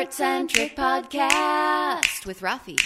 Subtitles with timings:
[0.00, 2.80] Art Centric Podcast with Rafi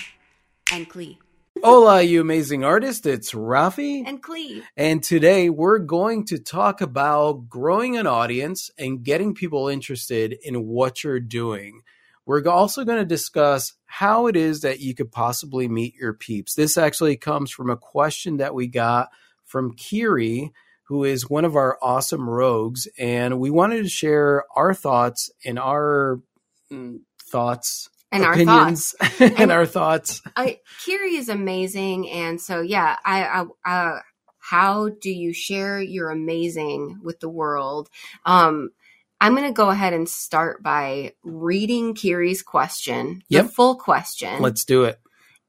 [0.72, 1.18] and Klee.
[1.62, 3.06] Hola, you amazing artist.
[3.06, 4.02] It's Rafi.
[4.04, 4.64] And Klee.
[4.76, 10.66] And today we're going to talk about growing an audience and getting people interested in
[10.66, 11.82] what you're doing.
[12.26, 16.56] We're also going to discuss how it is that you could possibly meet your peeps.
[16.56, 19.10] This actually comes from a question that we got
[19.44, 20.50] from Kiri,
[20.88, 22.88] who is one of our awesome rogues.
[22.98, 26.18] And we wanted to share our thoughts and our
[27.30, 30.22] thoughts And our thoughts and, And- our thoughts.
[30.36, 32.08] I, Kiri is amazing.
[32.10, 34.00] And so, yeah, I, I, uh,
[34.38, 37.88] how do you share your amazing with the world?
[38.26, 38.70] Um,
[39.20, 43.44] I'm going to go ahead and start by reading Kiri's question, Yep.
[43.46, 44.42] the full question.
[44.42, 44.98] Let's do it.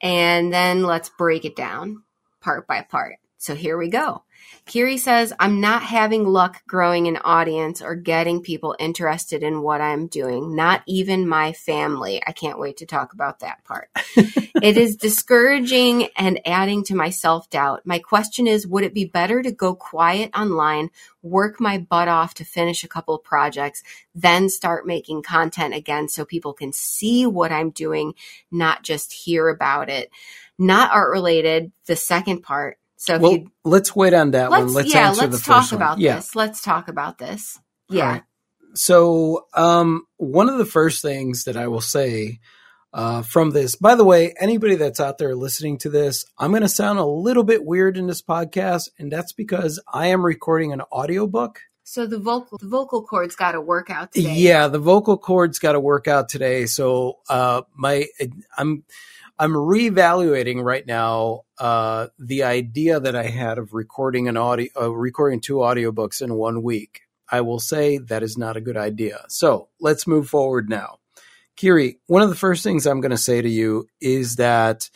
[0.02, 2.04] and then let's break it down
[2.42, 3.16] part by part.
[3.38, 4.24] So here we go.
[4.66, 9.80] Kiri says, I'm not having luck growing an audience or getting people interested in what
[9.80, 12.22] I'm doing, not even my family.
[12.26, 13.90] I can't wait to talk about that part.
[14.16, 17.82] it is discouraging and adding to my self doubt.
[17.86, 20.90] My question is Would it be better to go quiet online,
[21.22, 23.84] work my butt off to finish a couple of projects,
[24.16, 28.16] then start making content again so people can see what I'm doing,
[28.50, 30.10] not just hear about it?
[30.58, 32.80] Not art related, the second part.
[32.98, 34.74] So Well, you let's wait on that let's, one.
[34.74, 35.82] Let's yeah, answer let's the talk first one.
[35.82, 36.16] about Yeah.
[36.18, 36.36] this.
[36.36, 37.60] Let's talk about this.
[37.90, 38.06] Yeah.
[38.10, 38.24] right.
[38.74, 42.40] So, um, one of the first things that I will say
[42.94, 46.62] uh, from this, by the way, anybody that's out there listening to this, I'm going
[46.62, 50.74] to sound a little bit weird in this podcast, and that's because I am recording
[50.74, 51.60] an audiobook.
[51.84, 54.34] So the vocal the vocal cords got to work out today.
[54.34, 56.66] Yeah, the vocal cords got to work out today.
[56.66, 58.08] So, uh, my
[58.58, 58.84] I'm
[59.38, 64.90] I'm reevaluating right now uh, the idea that I had of recording an audio, uh,
[64.92, 67.02] recording two audiobooks in one week.
[67.30, 69.26] I will say that is not a good idea.
[69.28, 71.00] So let's move forward now.
[71.58, 74.90] Kiri, one of the first things I'm going to say to you is that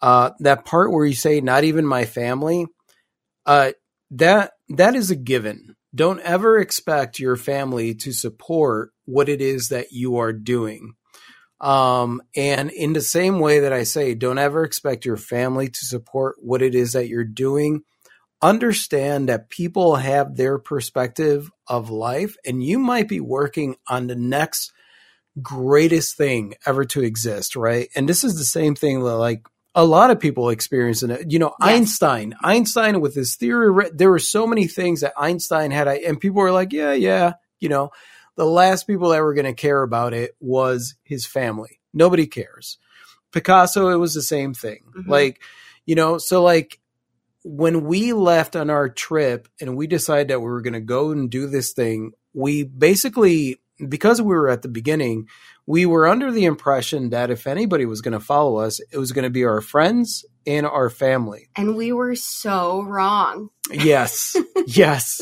[0.00, 2.66] uh, that part where you say "not even my family,"
[3.44, 3.72] uh,
[4.12, 5.76] that that is a given.
[5.94, 10.94] Don't ever expect your family to support what it is that you are doing.
[11.60, 15.84] Um, and in the same way that I say, don't ever expect your family to
[15.84, 17.82] support what it is that you're doing.
[18.42, 24.14] Understand that people have their perspective of life, and you might be working on the
[24.14, 24.72] next
[25.40, 27.88] greatest thing ever to exist, right?
[27.96, 31.30] And this is the same thing that like a lot of people experience in it.
[31.30, 31.68] You know, Yes.
[31.68, 36.40] Einstein, Einstein with his theory, there were so many things that Einstein had, and people
[36.40, 37.90] were like, yeah, yeah, you know,
[38.36, 41.80] the last people that were going to care about it was his family.
[41.92, 42.78] Nobody cares.
[43.32, 44.80] Picasso, it was the same thing.
[44.96, 45.08] Mhm.
[45.08, 45.40] Like,
[45.84, 46.80] you know, so like
[47.44, 51.12] when we left on our trip and we decided that we were going to go
[51.12, 53.56] and do this thing, we basically,
[53.88, 55.28] because we were at the beginning,
[55.64, 59.12] we were under the impression that if anybody was going to follow us, it was
[59.12, 61.48] going to be our friends and our family.
[61.56, 63.50] And we were so wrong.
[63.70, 64.36] Yes.
[64.66, 65.20] yes.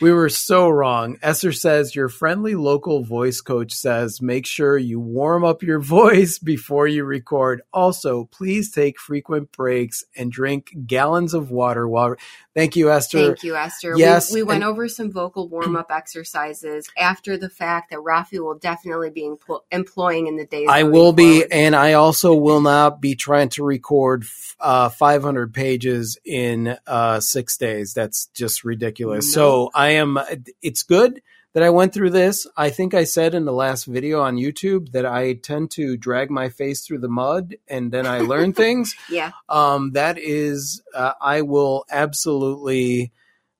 [0.00, 1.18] We were so wrong.
[1.22, 6.38] Esther says your friendly local voice coach says make sure you warm up your voice
[6.38, 7.62] before you record.
[7.72, 12.16] Also, please take frequent breaks and drink gallons of water while
[12.54, 13.28] Thank you, Esther.
[13.28, 13.94] Thank you, Esther.
[13.96, 18.00] Yes, we, we went and- over some vocal warm up exercises after the fact that
[18.00, 20.68] Rafi will definitely be empl- employing in the days.
[20.68, 21.52] I will be, forward.
[21.52, 24.24] and I also will not be trying to record
[24.60, 27.94] uh, 500 pages in uh, six days.
[27.94, 29.32] That's just ridiculous.
[29.32, 30.18] So I am.
[30.62, 31.22] It's good
[31.54, 32.46] that I went through this.
[32.56, 36.30] I think I said in the last video on YouTube that I tend to drag
[36.30, 38.94] my face through the mud and then I learn things.
[39.10, 43.12] yeah, Um, that is, uh, I will absolutely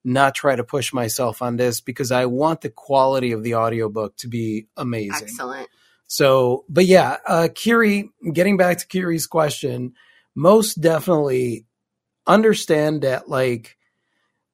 [0.05, 4.17] not try to push myself on this because I want the quality of the audiobook
[4.19, 5.29] to be amazing.
[5.29, 5.69] excellent.
[6.07, 9.95] So, but yeah, uh, Kiri, getting back to Kiri's question,
[10.35, 11.67] most definitely
[12.27, 13.77] understand that, like,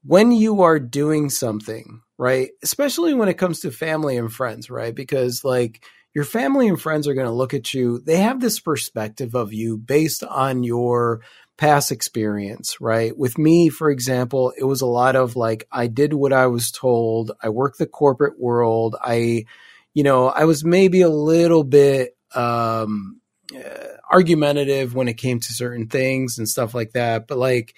[0.04, 4.94] when you are doing something, right, especially when it comes to family and friends, right,
[4.94, 8.60] because, like, your family and friends are going to look at you, they have this
[8.60, 11.21] perspective of you based on your
[11.56, 13.16] past experience, right?
[13.16, 16.71] With me, for example, it was a lot of like, I did what I was
[16.71, 19.44] told, I worked the corporate world, I,
[19.92, 23.21] you know, I was maybe a little bit um,
[23.54, 27.27] uh, argumentative when it came to certain things and stuff like that.
[27.27, 27.74] But like,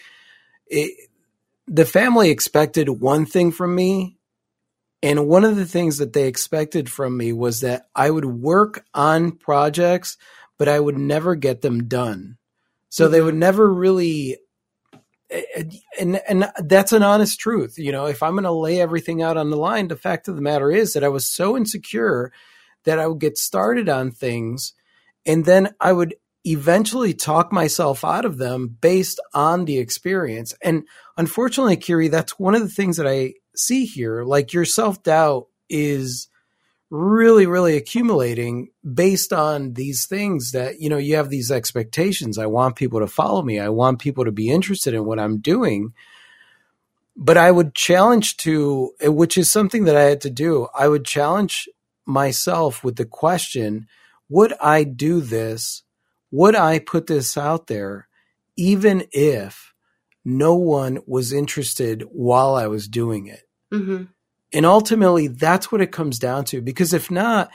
[0.66, 1.09] it,
[1.66, 4.16] the family expected one thing from me.
[5.02, 8.84] And one of the things that they expected from me was that I would work
[8.92, 10.18] on projects,
[10.58, 12.36] but I would never get them done.
[12.90, 13.26] So they mm-hmm.
[13.26, 14.36] would never really
[15.98, 17.78] and and that's an honest truth.
[17.78, 20.36] You know, if I'm going to lay everything out on the line, the fact of
[20.36, 22.32] the matter is that I was so insecure
[22.84, 24.72] that I would get started on things
[25.26, 30.54] and then I would eventually talk myself out of them based on the experience.
[30.62, 30.84] And
[31.16, 34.24] unfortunately, Kiri, that's one of the things that I see here.
[34.24, 36.28] Like your self doubt is
[36.90, 42.36] really, really accumulating based on these things that, you know, you have these expectations.
[42.36, 43.60] I want people to follow me.
[43.60, 45.92] I want people to be interested in what I'm doing.
[47.16, 51.04] But I would challenge to, which is something that I had to do, I would
[51.04, 51.68] challenge
[52.06, 53.86] myself with the question
[54.28, 55.82] would I do this?
[56.30, 58.08] Would I put this out there
[58.56, 59.72] even if
[60.24, 63.42] no one was interested while I was doing it?
[63.72, 64.04] Mm-hmm.
[64.52, 66.60] And ultimately, that's what it comes down to.
[66.60, 67.50] Because if not,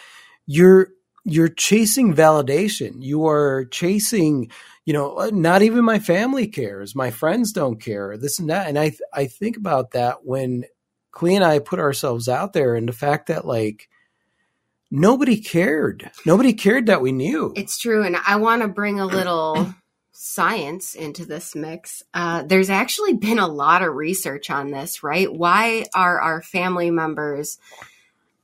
[0.45, 0.89] you're
[1.25, 2.95] you're chasing validation.
[2.99, 4.51] You are chasing,
[4.85, 6.95] you know, not even my family cares.
[6.95, 8.15] My friends don't care.
[8.15, 8.67] This and that.
[8.67, 10.65] And I I think about that when
[11.13, 13.89] Klee and I put ourselves out there, and the fact that like
[14.91, 16.11] nobody cared.
[16.25, 17.53] Nobody cared that we knew.
[17.55, 18.03] It's true.
[18.03, 19.73] And I want to bring a little
[20.11, 22.03] science into this mix.
[22.13, 25.31] Uh, there's actually been a lot of research on this, right?
[25.31, 27.57] Why are our family members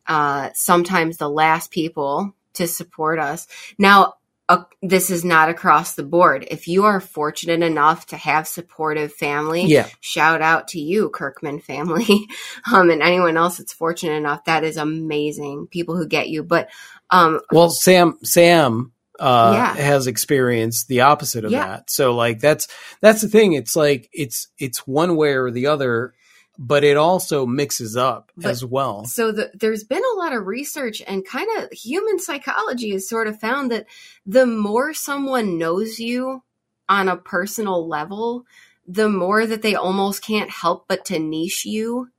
[0.07, 3.47] uh, sometimes the last people to support us?
[3.77, 4.15] Now,
[4.51, 6.45] uh, this is not across the board.
[6.51, 9.87] If you are fortunate enough to have supportive family, yeah.
[10.01, 12.27] shout out to you, Kirkman family,
[12.73, 14.43] um, and anyone else that's fortunate enough.
[14.43, 15.67] That is amazing.
[15.67, 16.69] People who get you, but
[17.09, 18.91] um, well, Sam, Sam.
[19.19, 19.75] Uh, yeah.
[19.75, 21.67] has experienced the opposite of yeah.
[21.67, 21.91] that.
[21.91, 22.67] So like that's
[23.01, 23.53] that's the thing.
[23.53, 26.15] It's like it's it's one way or the other
[26.57, 29.05] but it also mixes up but, as well.
[29.05, 33.27] So the, there's been a lot of research and kind of human psychology has sort
[33.27, 33.87] of found that
[34.25, 36.43] the more someone knows you
[36.87, 38.45] on a personal level,
[38.87, 42.09] the more that they almost can't help but to niche you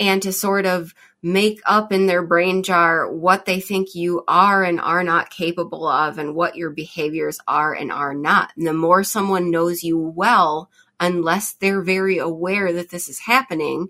[0.00, 4.62] and to sort of make up in their brain jar what they think you are
[4.62, 8.52] and are not capable of and what your behaviors are and are not.
[8.56, 13.88] And the more someone knows you well unless they're very aware that this is happening,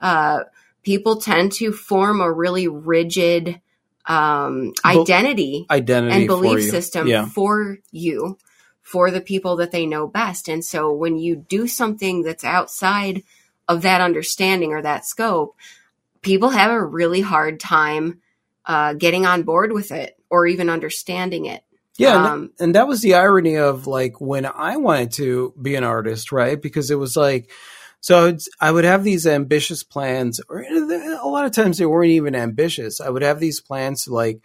[0.00, 0.44] uh,
[0.82, 3.60] people tend to form a really rigid
[4.06, 7.26] um, identity, identity and belief system yeah.
[7.26, 8.38] for you,
[8.80, 10.48] for the people that they know best.
[10.48, 13.22] And so when you do something that's outside
[13.68, 15.56] of that understanding or that scope,
[16.22, 18.20] people have a really hard time
[18.64, 21.62] uh, getting on board with it or even understanding it.
[21.98, 25.52] Yeah, um, and, that, and that was the irony of like when I wanted to
[25.60, 26.60] be an artist, right?
[26.60, 27.50] Because it was like,
[28.00, 32.36] so I would have these ambitious plans, or a lot of times they weren't even
[32.36, 33.00] ambitious.
[33.00, 34.40] I would have these plans to like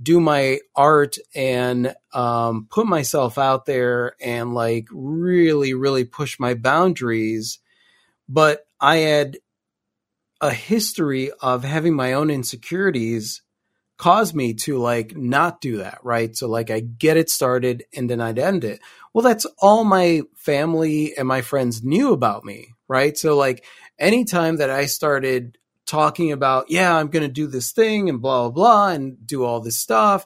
[0.00, 6.52] do my art and um, put myself out there and like really, really push my
[6.54, 7.58] boundaries.
[8.28, 9.38] But I had
[10.40, 13.42] a history of having my own insecurities
[13.98, 16.34] caused me to like not do that, right?
[16.34, 18.80] So like I get it started and then I'd end it.
[19.12, 23.18] Well, that's all my family and my friends knew about me, right?
[23.18, 23.64] So like
[23.98, 28.48] anytime that I started talking about, yeah, I'm going to do this thing and blah,
[28.48, 30.24] blah, blah, and do all this stuff.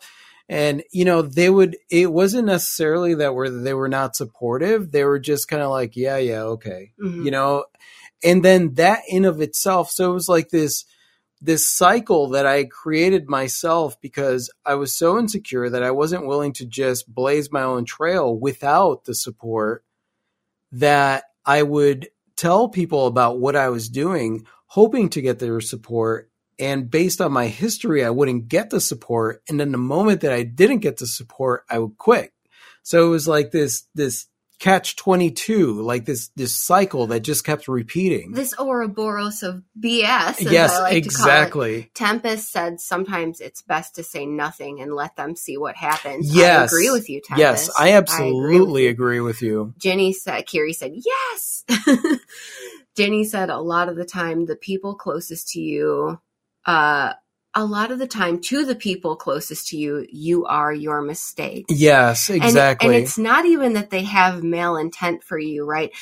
[0.48, 4.92] And, you know, they would, it wasn't necessarily that were, they were not supportive.
[4.92, 6.92] They were just kind of like, yeah, yeah, okay.
[7.02, 7.24] Mm-hmm.
[7.24, 7.64] You know,
[8.22, 9.90] and then that in of itself.
[9.90, 10.84] So it was like this,
[11.42, 16.52] this cycle that I created myself because I was so insecure that I wasn't willing
[16.54, 19.84] to just blaze my own trail without the support
[20.70, 26.30] that I would tell people about what I was doing, hoping to get their support.
[26.60, 29.42] And based on my history, I wouldn't get the support.
[29.48, 32.32] And then the moment that I didn't get the support, I would quit.
[32.84, 34.26] So it was like this, this
[34.62, 38.30] catch 22 like this this cycle that just kept repeating.
[38.30, 41.90] This ouroboros of bs yes like exactly.
[41.94, 46.32] Tempest said sometimes it's best to say nothing and let them see what happens.
[46.34, 46.60] Yes.
[46.60, 47.66] i agree with you tempest.
[47.66, 49.58] Yes i absolutely I agree, with you.
[49.58, 49.74] agree with you.
[49.78, 51.64] Jenny said kiri said yes.
[52.96, 56.20] Jenny said a lot of the time the people closest to you
[56.66, 57.14] uh
[57.54, 61.66] a lot of the time to the people closest to you, you are your mistake.
[61.68, 62.88] Yes, exactly.
[62.88, 65.92] And, and, it's not even that they have malintent for you, right?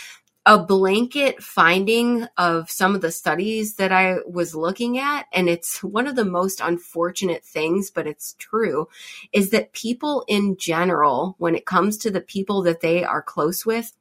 [0.46, 5.82] A blanket finding of some of the studies that I was looking at, and it's
[5.82, 8.88] one of the most unfortunate things, but it's true,
[9.32, 13.66] is that people in general, when it comes to the people that they are close
[13.66, 13.92] with,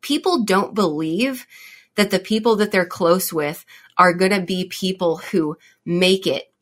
[0.00, 1.46] people don't believe
[1.96, 3.64] that the people that they're close with
[3.96, 6.52] are going to be people who make it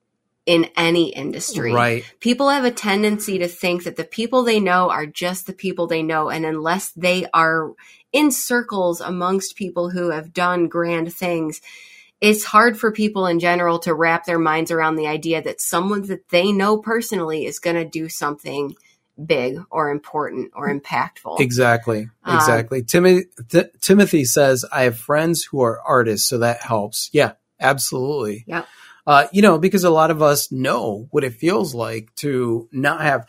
[0.46, 1.72] in any industry.
[1.72, 2.04] Right.
[2.20, 5.88] People have a tendency to think that the people they know are just the people
[5.88, 6.30] they know.
[6.30, 7.72] And unless they are
[8.12, 11.60] in circles amongst people who have done grand things,
[12.20, 16.02] it's hard for people in general to wrap their minds around the idea that someone
[16.06, 18.74] that they know personally is going to do something
[19.22, 21.40] big or important or impactful.
[21.40, 22.08] Exactly.
[22.22, 22.82] Um, Exactly.
[22.82, 27.10] Timothy, Th- Timothy says, I have friends who are artists, so that helps.
[27.12, 28.44] Yeah, absolutely.
[28.46, 28.66] Yep.
[29.06, 33.00] Uh, you know, because a lot of us know what it feels like to not
[33.02, 33.26] have.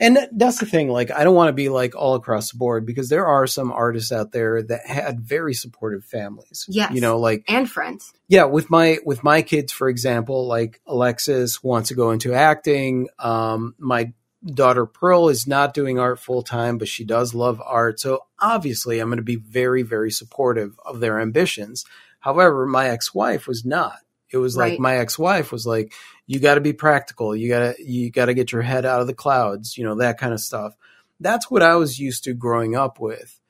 [0.00, 0.88] And that's the thing.
[0.88, 3.72] Like, I don't want to be like all across the board because there are some
[3.72, 6.64] artists out there that had very supportive families.
[6.68, 6.92] Yes.
[6.92, 8.12] You know, like And friends.
[8.28, 13.08] yeah with my with my kids for example like alexis wants to go into acting
[13.18, 14.12] um my
[14.44, 19.00] daughter pearl is not doing art full time but she does love art so obviously
[19.00, 21.84] i'm going to be very very supportive of their ambitions
[22.20, 23.98] however my ex-wife was not
[24.30, 25.92] it was like my ex-wife was like
[26.26, 27.34] you got to be practical.
[27.34, 29.96] You got to you got to get your head out of the clouds you know
[29.96, 30.76] that kind of stuff.
[31.20, 33.40] That's what i was used to growing up with.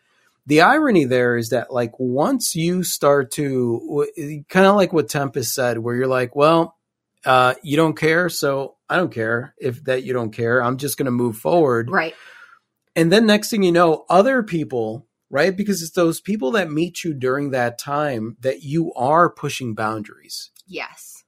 [0.47, 4.06] The irony there is that like once you start to
[4.49, 6.76] kind of like what tempest said where you're like well
[7.26, 10.62] uh, you don't care so i don't care if that you don't care.
[10.62, 11.90] I'm just going to move forward.
[11.90, 12.14] Right.
[12.97, 15.56] and then next thing you know other people right?
[15.56, 20.50] Because it's those people that meet you during that time that you are pushing boundaries
[20.68, 21.25] Yes.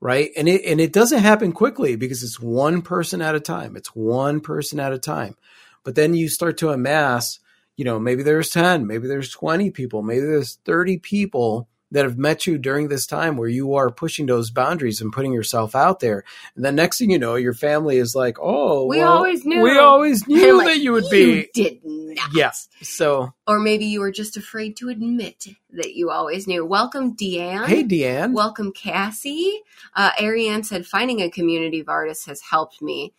[0.00, 0.30] right?
[0.36, 3.76] And it and it doesn't happen quickly because it's one person at a time.
[3.76, 5.36] It's one person at a time.
[5.84, 7.38] But then you start to amass
[7.76, 12.18] you know maybe there's 10 maybe there's 20 people maybe there's 30 people that have
[12.18, 16.00] met you during this time where you are pushing those boundaries and putting yourself out
[16.00, 16.24] there
[16.56, 19.62] and then next thing you know your family is like oh We well, always knew."
[19.62, 22.28] we always knew like, that you would You be did not.
[22.34, 26.64] yeah so Or maybe you were just afraid to admit that you always knew.
[26.64, 27.66] Welcome, Deanne.
[27.66, 29.60] hey deanne Welcome, Cassie.
[29.94, 33.12] Uh, Ariane said, finding a community of artists has helped me.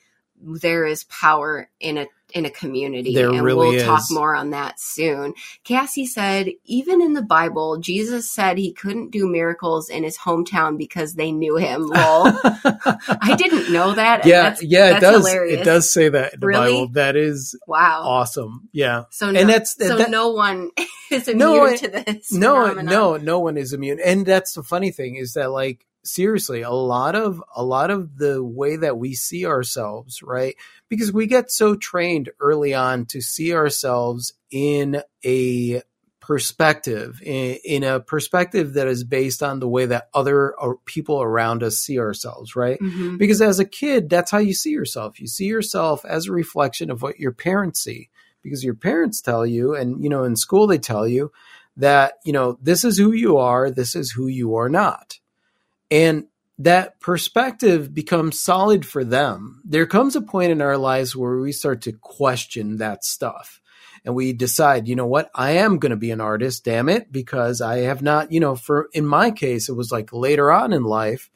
[0.43, 4.49] There is power in a in a community, There and really we'll talk more on
[4.51, 5.33] that soon.
[5.63, 10.77] Cassie said, even in the Bible, Jesus said he couldn't do miracles in his hometown
[10.77, 11.87] because they knew him.
[11.87, 12.27] Lol.
[12.43, 14.25] I didn't know that.
[14.25, 15.61] yeah that's- yeah it does hilarious.
[15.61, 16.71] it does say that in the Really?
[16.71, 18.03] bible that is Wow.
[18.03, 20.69] awesome yeah So no, and that's so that- no one
[21.11, 22.31] is immune No, to this.
[22.31, 22.85] no phenomenon.
[22.85, 26.71] no no one is immune and that's the funny thing is that like seriously a
[26.71, 30.55] lot of a lot of the way that we see ourselves right?
[30.89, 35.81] Because we get so trained early on to see ourselves in a
[36.19, 41.21] perspective in, in a perspective that is based on the way that other uh, people
[41.21, 42.79] around us see ourselves right?
[42.79, 43.17] Mhm.
[43.17, 45.19] because as a kid that's how you see yourself.
[45.19, 48.09] You see yourself as a reflection of what your parents see.
[48.43, 51.31] Because your parents tell you and you know in school they tell you
[51.77, 55.19] that you know this is who you are this is who you are not
[55.91, 56.25] and
[56.57, 61.51] that perspective becomes solid for them there comes a point in our lives where we
[61.51, 63.61] start to question that stuff
[64.05, 67.11] and we decide you know what i am going to be an artist damn it
[67.11, 70.73] because i have not you know for in my case it was like later on
[70.73, 71.29] in life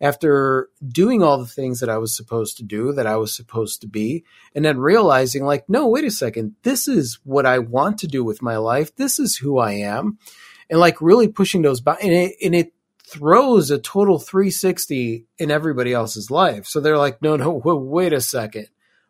[0.00, 3.80] after doing all the things that I was supposed to do, that I was supposed
[3.80, 4.24] to be,
[4.54, 8.22] and then realizing, like, no, wait a second, this is what I want to do
[8.22, 8.94] with my life.
[8.96, 10.18] This is who I am.
[10.70, 12.72] And like really pushing those, bo- and it, and it
[13.10, 16.66] throws a total 360 in everybody else's life.
[16.66, 18.68] So they're like, no, no, wait a second.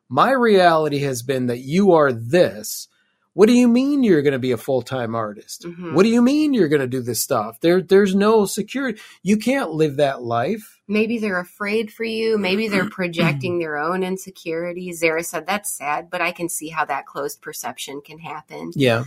[0.09, 2.89] My reality has been that you are this.
[3.35, 5.65] What do you mean you're going to be a full time artist?
[5.65, 5.93] Mhm.
[5.93, 7.61] What do you mean you're going to do this stuff?
[7.61, 9.01] There, there's no security.
[9.23, 10.78] You can't live that life.
[10.89, 12.39] Maybe they're afraid for you.
[12.39, 15.01] Maybe they're projecting their own insecurities.
[15.01, 18.73] Zara said that's sad, but I can see how that closed perception can happen.
[18.75, 19.05] Yeah.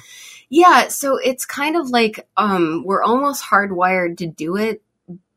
[0.50, 4.84] Yeah, so it's kind of like um we're almost hardwired to do it,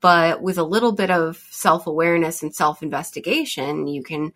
[0.01, 4.33] but with a little bit of self-awareness and self-investigation, you can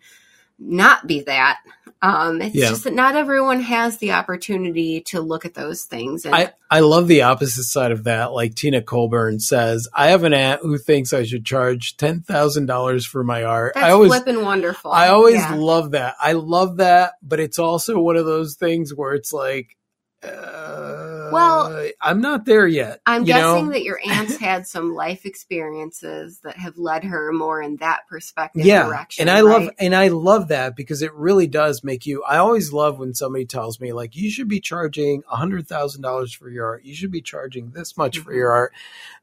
[0.59, 1.59] not be that.
[2.01, 2.69] Um it's Yeah.
[2.69, 6.79] just that not everyone has the opportunity to look at those things and I, I
[6.81, 8.31] love the opposite side of that.
[8.31, 12.67] Like Tina Colburn says, I have an aunt who thinks I should charge ten thousand
[12.67, 13.73] dollars for my art.
[13.75, 14.91] that's I always flippin' wonderful.
[14.91, 15.55] I always Yeah.
[15.55, 16.15] love that.
[16.21, 19.75] I love that, but it's also one of those things where it's like,
[20.23, 23.01] uh, Well, I'm not there yet.
[23.05, 23.71] I'm guessing know?
[23.73, 28.65] that your aunt's had some life experiences that have led her more in that perspective
[28.65, 29.21] yeah, direction.
[29.23, 32.23] and I love and I love that because it really does make you.
[32.23, 36.01] I always love when somebody tells me like, you should be charging a hundred thousand
[36.01, 36.83] dollars for your art.
[36.83, 38.35] You should be charging this much for Mhm.
[38.37, 38.73] your art.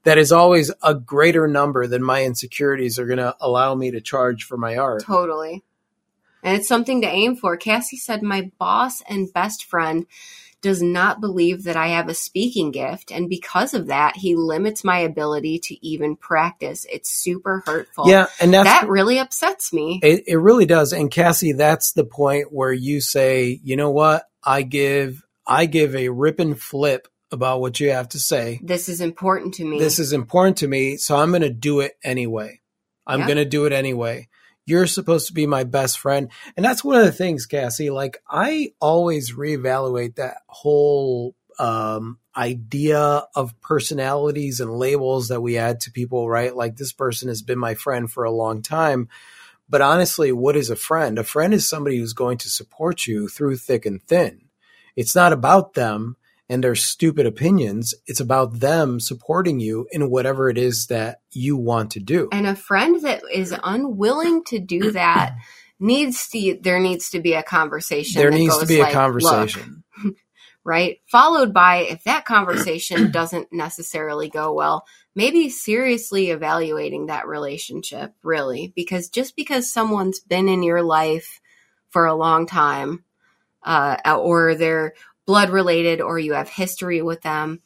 [0.04, 4.00] That is always a greater number than my insecurities are going to allow me to
[4.00, 5.02] charge for my art.
[5.04, 5.64] Totally.
[6.42, 7.56] And it's something to aim for.
[7.56, 10.06] Cassie said, My boss and best friend
[10.62, 13.12] does not believe that I have a speaking gift.
[13.12, 16.86] And because of that, he limits my ability to even practice.
[16.90, 18.08] It's super hurtful.
[18.08, 20.00] Yeah, and that's that really upsets me.
[20.02, 20.92] It, it really does.
[20.92, 24.24] And Cassie, that's the point where you say, you know what?
[24.44, 28.60] I give, I give a rip and flip about what you have to say.
[28.62, 29.78] This is important to me.
[29.78, 32.60] This is important to me, so I'm going to do it anyway.
[33.06, 33.26] I'm Yep.
[33.28, 34.28] going to do it anyway.
[34.66, 36.30] You're supposed to be my best friend.
[36.56, 43.24] And that's one of the things, Cassie, like I always reevaluate that whole um, idea
[43.34, 46.54] of personalities and labels that we add to people, right?
[46.54, 49.08] Like this person has been my friend for a long time.
[49.68, 51.18] But honestly, what is a friend?
[51.18, 54.42] A friend is somebody who's going to support you through thick and thin.
[54.96, 56.16] It's not about them
[56.48, 57.94] and their stupid opinions.
[58.06, 62.28] It's about them supporting you in whatever it is that you want to do.
[62.32, 65.36] and a friend that is unwilling to do that
[65.78, 68.94] needs to there needs to be a conversation There needs to be a like, "Look,"
[68.94, 69.84] conversation.
[70.64, 78.12] right followed by if that conversation doesn't necessarily go well maybe seriously evaluating that relationship
[78.22, 81.40] really because just because someone's been in your life
[81.90, 83.04] for a long time
[83.62, 84.94] uh, or they're
[85.26, 87.60] blood related or you have history with them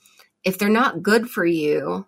[0.44, 2.06] if they're not good for you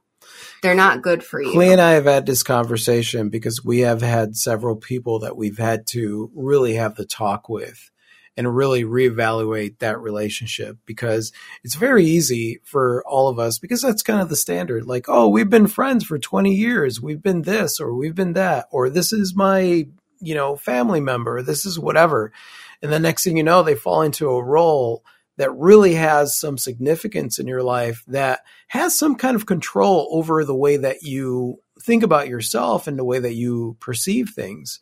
[0.63, 1.53] they're not good for you.
[1.53, 5.59] Klee and I have had this conversation because we have had several people that we've
[5.59, 7.91] had to really have the talk with
[8.37, 11.33] and really reevaluate that relationship because
[11.63, 14.87] it's very easy for all of us because that's kind of the standard.
[14.87, 17.01] Like oh we've been friends for 20 years.
[17.01, 19.87] We've been this or we've been that or this is my
[20.21, 21.43] you know family member.
[21.43, 22.33] This is whatever.
[22.81, 25.05] And the next thing you know they fall into a role
[25.43, 30.45] that really has some significance in your life that has some kind of control over
[30.45, 34.79] the way that you think about yourself and the way that you perceive things.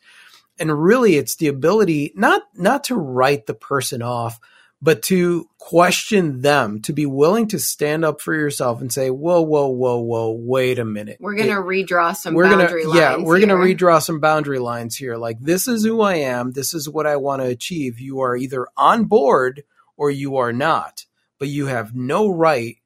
[0.59, 4.39] And really it's the ability not not to write the person off
[4.83, 9.41] but to question them to be willing to stand up for yourself and say whoa
[9.41, 11.17] whoa whoa whoa wait a minute.
[11.19, 15.17] We're gonna redraw some we're boundary gonna yeah we're gonna redraw some boundary lines here.
[15.17, 16.51] Like this is who i am.
[16.51, 17.99] This is what i want to achieve.
[17.99, 19.63] You are either on board
[20.01, 21.05] or you are not
[21.39, 22.77] but you have no right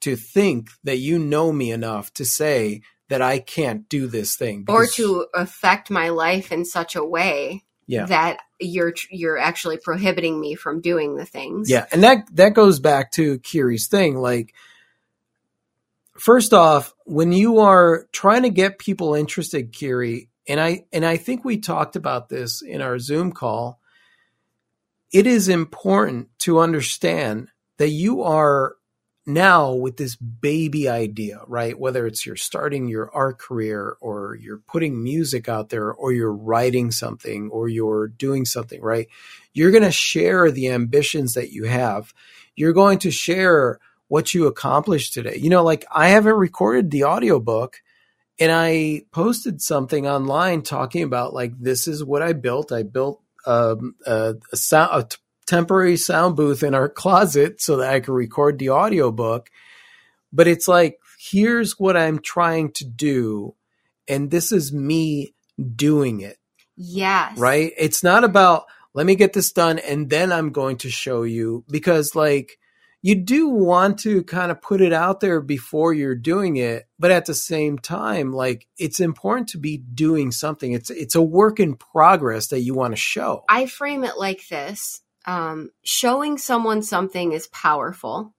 [0.00, 4.64] to think that you know me enough to say that i can't do this thing
[4.68, 8.06] or to affect my life in such a way Yeah.
[8.06, 11.68] that you're you're actually prohibiting me from doing the things.
[11.68, 14.14] Yeah, and that that goes back to Kiri's thing.
[14.16, 14.54] Like,
[16.18, 21.16] first off, when you are trying to get people interested, Kiri, and I and I
[21.16, 23.80] think we talked about this in our Zoom call.
[25.12, 27.48] It is important to understand
[27.78, 28.76] that you are
[29.26, 31.78] now with this baby idea, right?
[31.78, 36.32] Whether it's you're starting your art career or you're putting music out there or you're
[36.32, 39.06] writing something or you're doing something, right?
[39.52, 42.12] You're going to share the ambitions that you have.
[42.56, 45.36] You're going to share what you accomplished today.
[45.36, 47.80] You know, like I haven't recorded the audiobook
[48.40, 52.72] and I posted something online talking about like this is what I built.
[52.72, 57.76] I built um, a, a sound a t- temporary sound booth in our closet so
[57.78, 59.48] that I could record the audiobook.
[60.32, 63.54] But it's like here's what I'm trying to do
[64.08, 65.34] and this is me
[65.76, 66.38] doing it
[66.76, 67.38] Yes.
[67.38, 67.72] right?
[67.78, 71.64] It's not about let me get this done and then I'm going to show you
[71.70, 72.58] because like
[73.02, 77.10] you do want to kind of put it out there before you're doing it, but
[77.10, 80.72] at the same time like it's important to be doing something.
[80.72, 83.44] It's it's a work in progress that you want to show.
[83.48, 85.00] I frame it like this.
[85.26, 88.34] Um, showing someone something is powerful.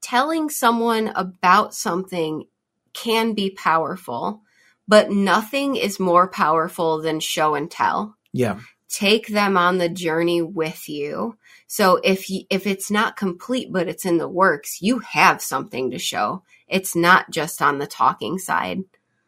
[0.00, 2.44] Telling someone about something
[2.92, 4.42] can be powerful,
[4.86, 8.16] but nothing is more powerful than show and tell.
[8.32, 8.60] yeah.
[8.88, 11.36] Take them on the journey with you.
[11.66, 15.90] So if you, if it's not complete but it's in the works, you have something
[15.90, 16.42] to show.
[16.68, 18.80] It's not just on the talking side.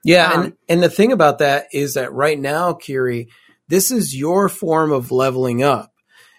[0.04, 3.28] Yeah, Um, and and the thing about that is that right now, Kiri,
[3.68, 5.92] this is your form of leveling up.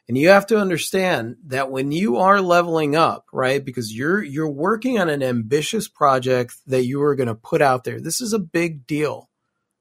[0.08, 3.64] And you have to understand that when you are leveling up, right?
[3.64, 7.84] Because you're you're working on an ambitious project that you are going to put out
[7.84, 8.02] there.
[8.02, 9.30] This is a big deal,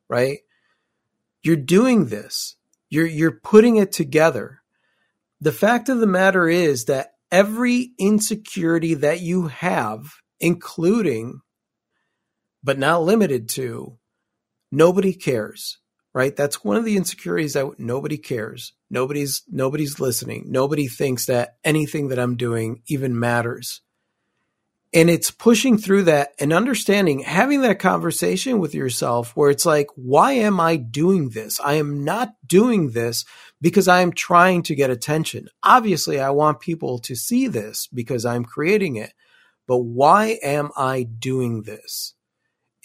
[0.06, 0.40] right?
[1.42, 2.56] You're doing this.
[2.90, 4.60] You're you're putting it together.
[5.40, 10.06] The fact of the matter is that every insecurity that you have,
[10.40, 11.40] including
[12.62, 13.98] but not limited to
[14.72, 15.78] nobody cares
[16.14, 16.34] right?
[16.34, 18.72] That's one of the insecurities that nobody cares.
[18.90, 20.46] Nobody's nobody's listening.
[20.48, 23.82] Nobody thinks that anything that i'm doing even matters
[24.94, 29.88] and it's pushing through that and understanding having that conversation with yourself where it's like
[29.96, 31.60] why am i doing this?
[31.60, 33.24] I am not doing this
[33.60, 35.48] because i am trying to get attention.
[35.62, 39.12] Obviously i want people to see this because i'm creating it
[39.66, 42.14] but why am i doing this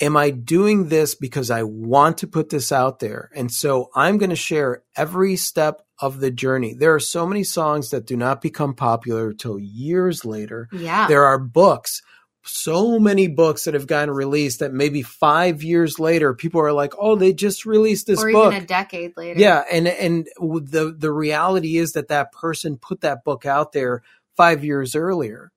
[0.02, 3.30] am I doing this because I want to put this out there?
[3.36, 6.74] And so I'm going to share every step of the journey.
[6.74, 10.68] There are so many songs that do not become popular till years later.
[10.72, 11.08] Yeah.
[11.08, 12.02] There are books,
[12.44, 16.94] so many books that have gotten released that maybe five years later, people are like,
[17.00, 19.40] "Oh, they just released this or book." even a decade later.
[19.40, 24.04] Yeah, and and the the reality is that that person put that book out there
[24.36, 25.52] five years earlier,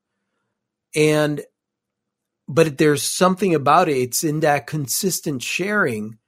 [0.94, 1.42] and
[2.48, 3.96] but there's something about it.
[3.96, 6.18] It's in that consistent sharing,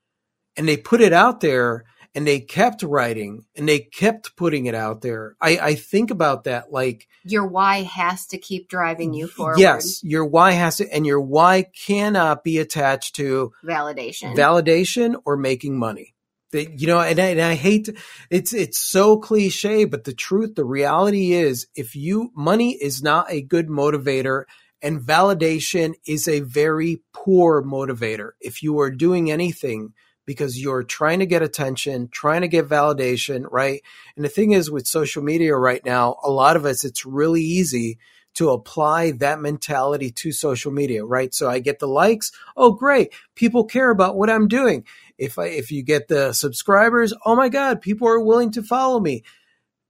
[0.56, 4.74] and they put it out there, and they kept writing, and they kept putting it
[4.74, 5.36] out there.
[5.40, 9.58] I I think about that like Your why has to keep driving you forward.
[9.58, 14.34] yes, your why has to, and your why cannot be attached to Validation.
[14.34, 16.14] validation or making money.
[16.50, 17.94] They, you know, and I, and I hate to,
[18.30, 23.30] it's it's so cliche, but the truth, the reality is, if you money is not
[23.30, 24.44] a good motivator,
[24.82, 28.30] and validation is a very poor motivator.
[28.40, 29.92] If you are doing anything
[30.24, 33.80] because you're trying to get attention, trying to get validation, right?
[34.14, 37.40] And the thing is, with social media right now, a lot of us, it's really
[37.42, 37.98] easy
[38.34, 41.34] to apply that mentality to social media, right?
[41.34, 42.30] So I get the likes.
[42.56, 43.12] Oh, great.
[43.34, 44.84] People care about what I'm doing.
[45.16, 49.00] If I, if you get the subscribers, oh my God, people are willing to follow
[49.00, 49.24] me.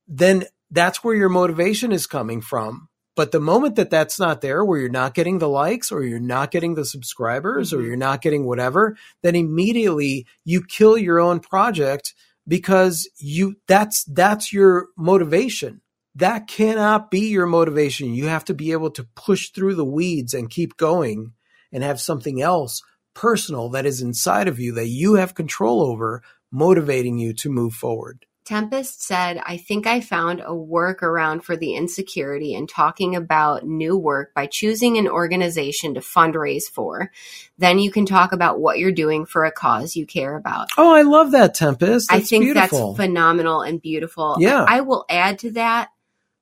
[0.06, 2.87] Then that's where your motivation is coming from.
[3.18, 6.20] But the moment that that's not there, where you're not getting the likes or you're
[6.20, 7.86] not getting the subscribers or Mhm.
[7.86, 12.14] you're not getting whatever, then immediately you kill your own project
[12.46, 15.80] because you, that's, that's your motivation
[16.14, 18.14] that cannot be your motivation.
[18.14, 21.32] You have to be able to push through the weeds and keep going
[21.72, 22.82] and have something else
[23.14, 27.74] personal that is inside of you that you have control over motivating you to move
[27.74, 28.26] forward.
[28.48, 33.94] Tempest said, I think I found a workaround for the insecurity in talking about new
[33.94, 37.12] work by choosing an organization to fundraise for.
[37.58, 40.68] Then you can talk about what you're doing for a cause you care about.
[40.78, 42.08] Oh, I love that, Tempest.
[42.08, 42.94] That's I think beautiful.
[42.94, 44.36] that's phenomenal and beautiful.
[44.40, 44.64] Yeah.
[44.66, 45.90] I will add to that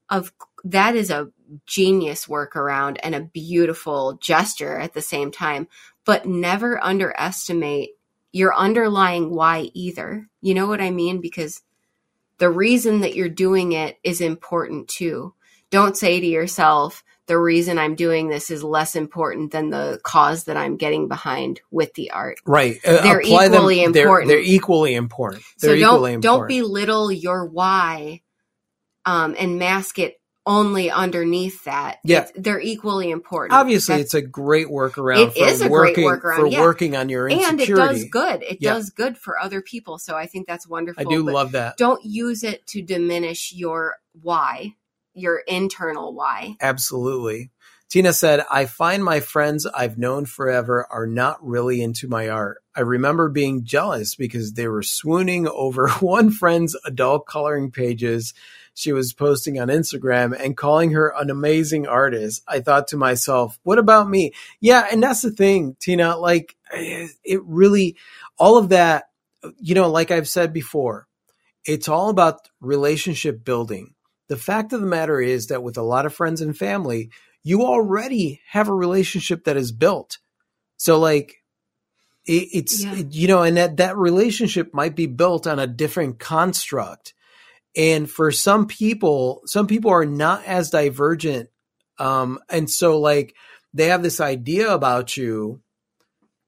[0.08, 1.32] of that is a
[1.66, 5.66] genius workaround and a beautiful gesture at the same time,
[6.04, 7.90] but never underestimate
[8.30, 10.28] your underlying why either.
[10.40, 11.20] You know what I mean?
[11.20, 11.62] Because
[12.38, 15.34] the reason that you're doing it is important too.
[15.70, 20.44] Don't say to yourself, the reason I'm doing this is less important than the cause
[20.44, 22.38] that I'm getting behind with the art.
[22.46, 22.78] right.
[22.84, 24.28] Uh, They're apply them- equally they're- important.
[24.28, 25.42] They're, equally important.
[25.60, 26.48] They're so don't equally don't important.
[26.60, 28.20] belittle your why
[29.04, 31.98] um, and mask it only underneath that.
[32.04, 32.18] Yeah.
[32.18, 33.52] It's- they're equally important.
[33.58, 36.60] Obviously, That's- it's a great workaround It for is a great working workaround, for yeah.
[36.60, 37.72] working on your and insecurity.
[37.72, 38.42] it does good.
[38.44, 38.74] It Yeah.
[38.74, 39.98] does good for other people.
[39.98, 41.00] So I think that's wonderful.
[41.06, 41.76] I do but love that.
[41.76, 44.74] Don't use it to diminish your why,
[45.14, 46.56] your internal why.
[46.60, 47.50] Absolutely.
[47.88, 52.58] Tina said, I find my friends I've known forever are not really into my art.
[52.74, 58.34] I remember being jealous because they were swooning over one friend's adult coloring pages
[58.76, 62.42] she was posting on Instagram and calling her an amazing artist.
[62.46, 64.32] I thought to myself, what about me?
[64.60, 64.86] Yeah.
[64.92, 67.96] And that's the thing, Tina, like eh, it really,
[68.38, 69.10] all of that,
[69.58, 71.08] you know, like I've said before,
[71.64, 73.94] it's all about relationship building.
[74.28, 77.10] The fact of the matter is that with a lot of friends and family,
[77.42, 80.18] you already have a relationship that is built.
[80.76, 81.42] So like
[82.26, 82.94] it, it's Yeah.
[83.10, 87.14] you know, and that that relationship might be built on a different construct.
[87.76, 91.50] And for some people, some people are not as divergent.
[91.98, 93.34] Um, and so like
[93.74, 95.60] they have this idea about you,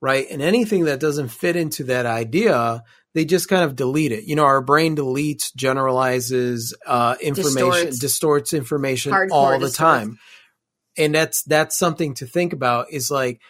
[0.01, 0.27] right?
[0.31, 2.83] And anything that doesn't fit into that idea,
[3.14, 4.25] they just kind of delete it.
[4.25, 7.99] You know, our brain deletes, generalizes, uh, information, Distorts.
[7.99, 9.77] distorts, information Hardcore all the distorts.
[9.77, 10.19] time.
[10.97, 13.41] And that's, that's something to think about is like,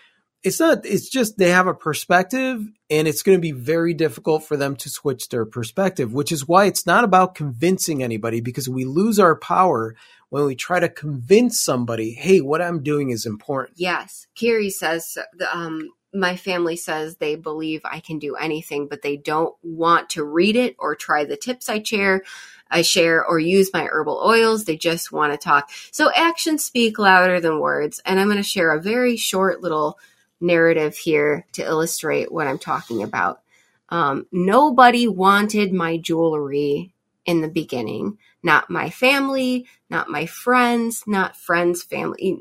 [0.43, 4.45] it's not, it's just they have a perspective and it's going to be very difficult
[4.45, 8.69] for them to switch their perspective, which is why it's not about convincing anybody because
[8.69, 9.97] we lose our power
[10.31, 13.79] when we try to convince somebody, hey, what I'm doing is important.
[13.79, 14.27] Yes.
[14.35, 15.19] Kiri says,
[15.53, 20.25] um, my family says they believe I can do anything, but they don't want to
[20.25, 22.23] read it or try the tips I share.
[22.71, 24.65] I share or use my herbal oils.
[24.65, 25.71] They just want to talk.
[25.91, 28.01] So actions speak louder than words.
[28.05, 29.99] And I'm going to share a very short little
[30.41, 33.41] narrative here to illustrate what I'm talking about.
[33.89, 36.93] Um, nobody wanted my jewelry
[37.25, 38.19] in the beginning.
[38.43, 42.39] Not my family, not my friends, not friends' family.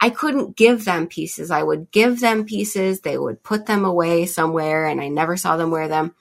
[0.00, 1.50] I couldn't give them pieces.
[1.50, 3.00] I would give them pieces.
[3.00, 6.14] They would put them away somewhere and I never saw them wear them.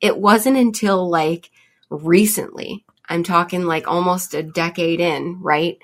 [0.00, 1.50] It wasn't until like
[1.90, 5.78] recently, I'm talking like almost a decade in, right?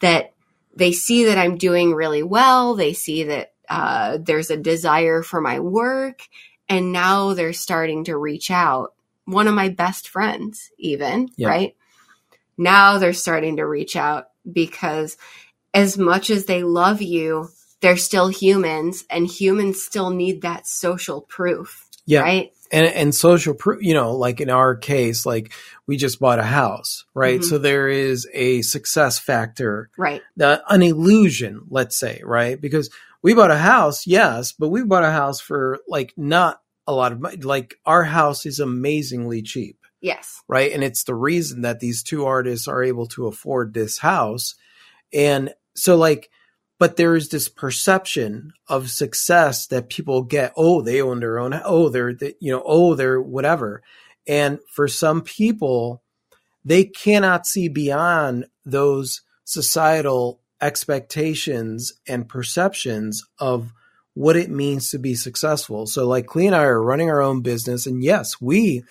[0.00, 0.34] That
[0.76, 2.74] they see that I'm doing really well.
[2.74, 6.22] They see that uh, there's a desire for my work.
[6.68, 8.94] And now they're starting to reach out.
[9.24, 11.48] One of my best friends, even, Yeah.
[11.48, 11.76] right?
[12.58, 15.16] Now they're starting to reach out because
[15.72, 17.48] as much as they love you,
[17.80, 22.20] they're still humans and humans still need that social proof, Yeah.
[22.20, 22.52] right?
[22.72, 25.52] and and social proof you know like in our case like
[25.88, 27.44] we just bought a house right Mhm.
[27.44, 30.22] so there is a success factor Right.
[30.36, 32.88] the, an illusion let's say right because
[33.22, 37.12] we bought a house yes but we bought a house for like not a lot
[37.12, 39.76] of money like our house is amazingly cheap.
[40.00, 40.42] Yes.
[40.48, 40.72] right?
[40.72, 44.54] And it's the reason that these two artists are able to afford this house.
[45.12, 46.30] And so like
[46.78, 51.60] but there is this perception of success that people get oh they own their own
[51.64, 53.82] oh they're the, you know oh they're whatever.
[54.26, 56.02] And for some people
[56.64, 63.72] they cannot see beyond those societal expectations and perceptions of
[64.14, 67.42] what it means to be successful so like Klee and I are running our own
[67.42, 68.84] business and yes we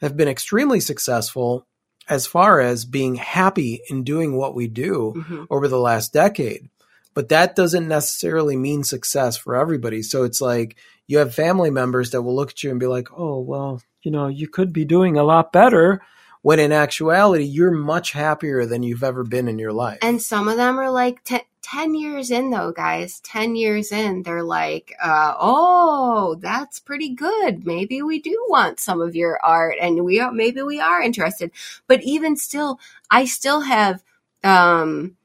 [0.00, 1.66] have been extremely successful
[2.08, 6.68] as far as being happy in doing what we do hmm over the last decade.
[7.14, 10.02] But that doesn't necessarily mean success for everybody.
[10.02, 13.08] So it's like you have family members that will look at you and be like,
[13.16, 16.02] oh, well, you know, you could be doing a lot better.
[16.46, 19.98] When in actuality, you're much happier than you've ever been in your life.
[20.00, 23.18] And some of them are like te- 10 years in, though, guys.
[23.22, 27.66] 10 years in, they're like, uh, oh, that's pretty good.
[27.66, 31.50] Maybe we do want some of your art and we are, maybe we are interested.
[31.88, 32.78] But even still,
[33.10, 34.04] I still have,
[34.44, 35.16] um,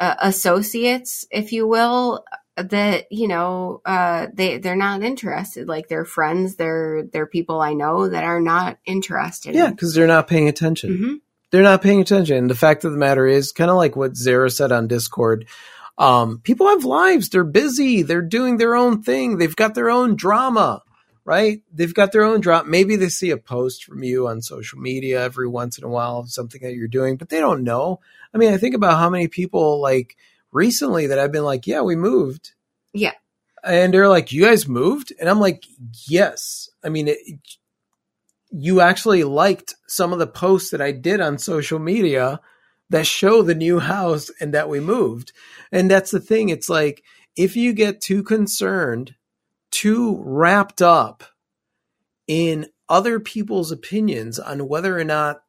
[0.00, 2.24] uh, associates, if you will,
[2.56, 7.72] that you know uh they they're not interested like they're friends they're they're people i
[7.72, 10.96] know that are not interested yeah, because they're not paying attention.
[10.96, 11.14] hmm
[11.52, 12.36] they're not paying attention.
[12.38, 15.46] And the fact of the matter is, kind of like what Zara said on Discord,
[15.98, 17.28] um, people have lives.
[17.28, 18.02] They're busy.
[18.02, 19.36] They're doing their own thing.
[19.36, 20.82] They've got their own drama,
[21.24, 21.62] right?
[21.72, 22.68] They've got their own drama.
[22.68, 26.16] Maybe they see a post from you on social media every once in a while
[26.16, 28.00] of something that you're doing, but they don't know.
[28.34, 30.16] I mean, I think about how many people like
[30.52, 32.52] recently that I've been like, yeah, we moved.
[32.92, 33.12] Yeah.
[33.64, 35.12] And they're like, you guys moved?
[35.18, 35.64] And I'm like,
[36.08, 36.68] yes.
[36.84, 37.18] I mean, it,
[38.50, 42.40] you actually liked some of the posts that I did on social media
[42.90, 45.32] that show the new house and that we moved.
[45.70, 46.50] And that's the thing.
[46.50, 47.02] It's like
[47.36, 49.14] if you get too concerned,
[49.70, 51.24] too wrapped up
[52.26, 55.42] in other people's opinions on whether or not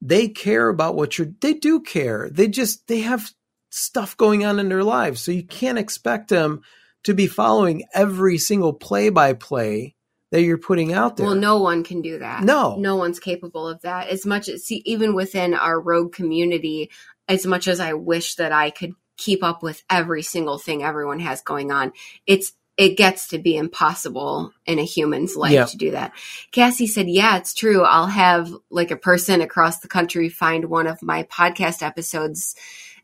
[0.00, 2.30] they care about what you're, they do care.
[2.30, 3.30] They just, they have
[3.74, 5.20] stuff going on in their lives.
[5.20, 6.62] So you can't expect them
[7.02, 9.94] to be following every single play by play
[10.30, 11.26] that you're putting out there.
[11.26, 12.44] Well, no one can do that.
[12.44, 12.76] No.
[12.76, 14.08] No one's capable of that.
[14.08, 16.90] As much as, see, even within our rogue community,
[17.28, 21.20] as much as I wish that I could keep up with every single thing everyone
[21.20, 21.92] has going on,
[22.26, 25.64] it's, it gets to be impossible in a human's life Yeah.
[25.66, 26.12] to do that.
[26.52, 27.82] Cassie said, Yeah, it's true.
[27.84, 32.56] I'll have like a person across the country find one of my podcast episodes,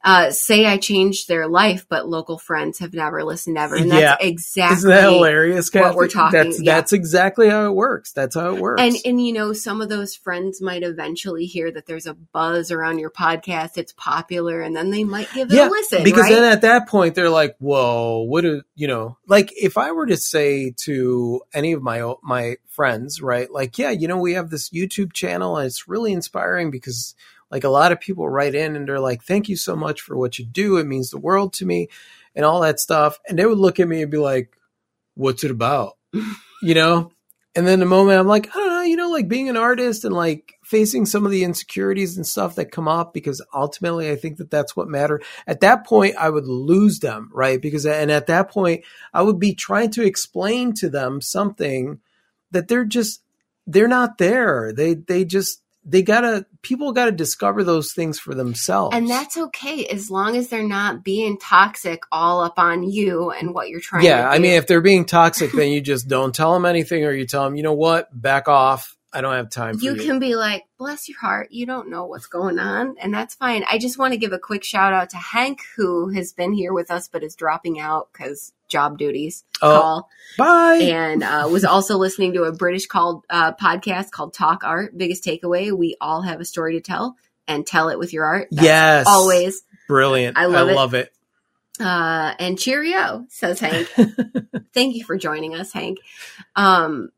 [0.02, 3.74] uh, say I changed their life, but local friends have never listened ever.
[3.76, 4.16] And that's Yeah.
[4.18, 5.70] exactly Isn't that hilarious?
[5.74, 5.96] what Kathy?
[5.96, 6.74] we're talking- That's yeah.
[6.74, 8.12] that's exactly how it works.
[8.12, 8.80] That's how it works.
[8.80, 12.70] And and you know, some of those friends might eventually hear that there's a buzz
[12.70, 16.02] around your podcast, it's popular, and then they might give it yeah, a listen.
[16.02, 16.34] because right?
[16.34, 20.06] then at that point they're like, "Whoa, what do you know?" Like if I were
[20.06, 23.50] to say to any of my my friends, right?
[23.52, 27.14] Like, yeah, you know, we have this YouTube channel, and it's really inspiring because
[27.50, 30.16] like a lot of people write in and they're like, "Thank you so much for
[30.16, 30.76] what you do.
[30.76, 31.88] It means the world to me,"
[32.34, 33.18] and all that stuff.
[33.28, 34.56] And they would look at me and be like,
[35.14, 35.96] "What's it about?"
[36.62, 37.12] you know.
[37.56, 40.04] And then the moment I'm like, I don't know, you know, like being an artist
[40.04, 44.14] and like facing some of the insecurities and stuff that come up because ultimately I
[44.14, 45.20] think that that's what matter.
[45.48, 47.60] At that point, I would lose them, right?
[47.60, 51.98] Because, and at that point, I would be trying to explain to them something
[52.52, 53.24] that they're just,
[53.66, 54.72] they're not there.
[54.72, 58.95] They, they just, they gotta, people gotta discover those things for themselves.
[58.95, 63.55] and that's okay as long as they're not being toxic all up on you and
[63.55, 66.53] what you're trying yeah, I mean, if they're being toxic, then you just don't tell
[66.55, 68.97] them anything or you tell them, you know what, back off.
[69.12, 69.94] I don't have time for you.
[69.96, 73.35] you can be like, bless your heart, you don't know what's going on, and that's
[73.35, 73.64] fine.
[73.68, 76.73] I just want to give a quick shout out to Hank, who has been here
[76.73, 80.09] with us but is dropping out because job duties Oh, call.
[80.38, 80.77] bye.
[80.83, 84.96] and uh, was also listening to a British called uh, podcast called Talk Art.
[84.96, 87.16] Biggest takeaway: we all have a story to tell,
[87.49, 88.46] and tell it with your art.
[88.53, 89.07] That's yes.
[89.09, 89.62] always.
[89.88, 90.38] Brilliant.
[90.38, 90.75] I love it.
[90.77, 91.12] love it.
[91.81, 93.88] Uh, and cheerio, says Hank.
[94.75, 95.99] Thank you for joining us, Hank.
[96.55, 97.11] Um,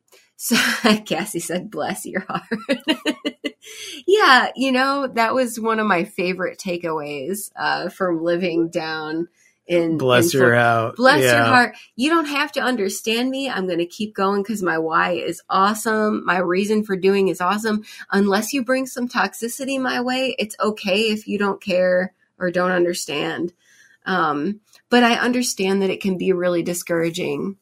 [0.43, 0.57] so
[1.07, 2.43] Cassie said, "Bless your heart."
[4.09, 9.29] yeah, you know that was one of my favorite takeaways uh, from living down
[9.69, 10.97] in Bless in your out.
[10.97, 11.77] Bless your heart.
[11.95, 13.49] You don't have to understand me.
[13.49, 16.27] I'm going to keep going because my why is awesome.
[16.27, 17.85] My reason for doing is awesome.
[18.11, 22.73] Unless you bring some toxicity my way, it's okay if you don't care or don't
[22.73, 23.53] understand.
[24.07, 24.59] Um,
[24.91, 27.59] but I understand that it can be really discouraging.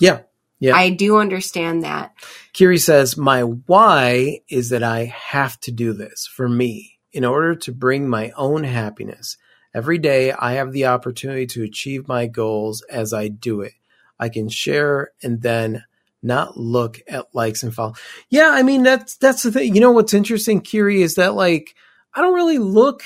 [0.00, 0.22] Yeah.
[0.58, 0.74] Yeah.
[0.74, 2.14] I do understand that.
[2.52, 7.54] Kiri says, My why is that I have to do this for me in order
[7.54, 9.36] to bring my own happiness.
[9.74, 13.74] Every day I have the opportunity to achieve my goals as I do it.
[14.18, 15.84] I can share and then
[16.22, 17.94] not look at likes and follow.
[18.30, 19.74] Yeah, I mean that's that's the thing.
[19.74, 21.74] You know what's interesting, Kiri, is that like
[22.14, 23.02] I don't really look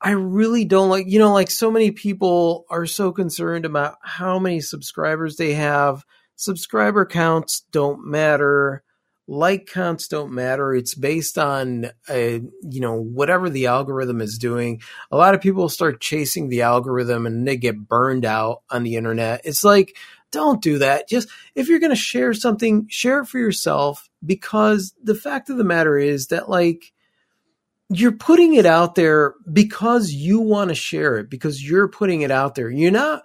[0.00, 4.38] I really don't like, you know, like so many people are so concerned about how
[4.38, 6.04] many subscribers they have.
[6.40, 8.82] Subscriber counts don't matter.
[9.28, 10.74] Like counts don't matter.
[10.74, 12.14] It's based on, uh,
[12.62, 14.80] you know, whatever the algorithm is doing.
[15.10, 18.96] A lot of people start chasing the algorithm and they get burned out on the
[18.96, 19.42] internet.
[19.44, 19.94] It's like,
[20.30, 21.10] don't do that.
[21.10, 25.58] Just if you're going to share something, share it for yourself because the fact of
[25.58, 26.94] the matter is that, like,
[27.90, 32.30] you're putting it out there because you want to share it because you're putting it
[32.30, 33.24] out there you're not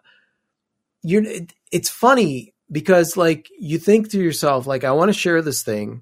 [1.04, 1.23] you're
[1.71, 6.01] it's funny because like you think to yourself like i want to share this thing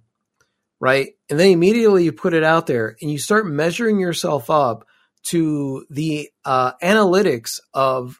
[0.84, 1.13] right?
[1.30, 4.86] And then immediately you put it out there and you start measuring yourself up
[5.28, 8.19] to the uh, analytics of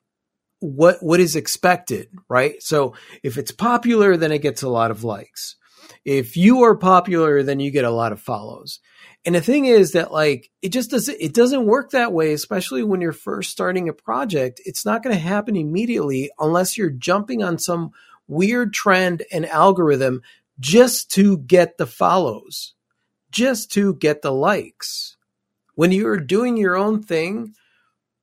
[0.60, 2.63] what what is expected right?
[2.63, 5.58] So if it's popular then it gets a lot of likes.
[6.06, 8.79] If you are popular then you get a lot of follows.
[9.25, 12.82] And the thing is that like it just doesn't it doesn't work that way, especially
[12.82, 14.62] when you're first starting a project.
[14.63, 17.91] It's not going to happen immediately unless you're jumping on some
[18.27, 20.21] weird trend and algorithm
[20.59, 22.73] just to get the follows,
[23.31, 25.17] just to get the likes.
[25.75, 27.55] When you're doing your own thing,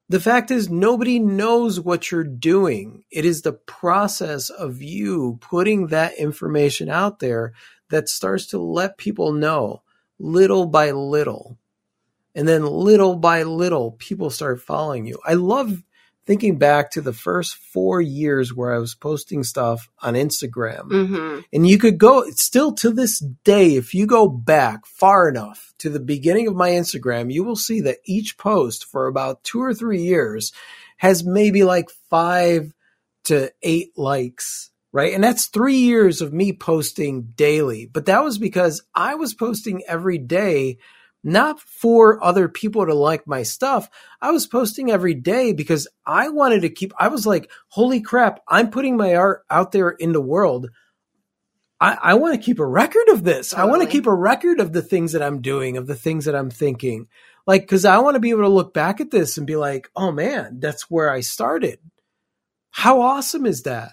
[0.08, 3.04] the fact is nobody knows what you're doing.
[3.10, 7.52] It is the process of you putting that information out there
[7.90, 9.82] that starts to let people know
[10.18, 11.58] little by little.
[12.34, 15.18] And then little by little, people start following you.
[15.24, 15.82] I love
[16.26, 20.90] thinking back to the first four years where I was posting stuff on Instagram.
[20.90, 25.72] hmm And you could go, still to this day, if you go back far enough
[25.78, 29.62] to the beginning of my Instagram, you will see that each post for about two
[29.62, 30.52] or three years
[30.98, 32.74] has maybe like five
[33.24, 35.14] to eight likes right?
[35.14, 37.86] And that's three years of me posting daily.
[37.86, 40.78] But that was because I was posting every day,
[41.22, 43.88] not for other people to like my stuff.
[44.20, 48.40] I was posting every day because I wanted to keep, I was like, holy crap,
[48.48, 50.68] I'm putting my art out there in the world.
[51.80, 53.54] I, I want to keep a record of this.
[53.54, 56.26] I want to keep a record of the things that I'm doing, of the things
[56.26, 57.08] that I'm thinking.
[57.46, 59.90] Like, cause I want to be able to look back at this and be like,
[59.96, 61.78] oh man, that's where I started.
[62.70, 63.92] How awesome is that?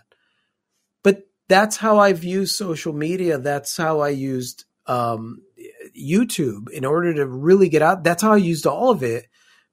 [1.07, 3.37] but that's how I've used social media.
[3.37, 5.41] That's how I used um,
[5.95, 8.03] YouTube in order to really get out.
[8.03, 9.27] That's how I used all of it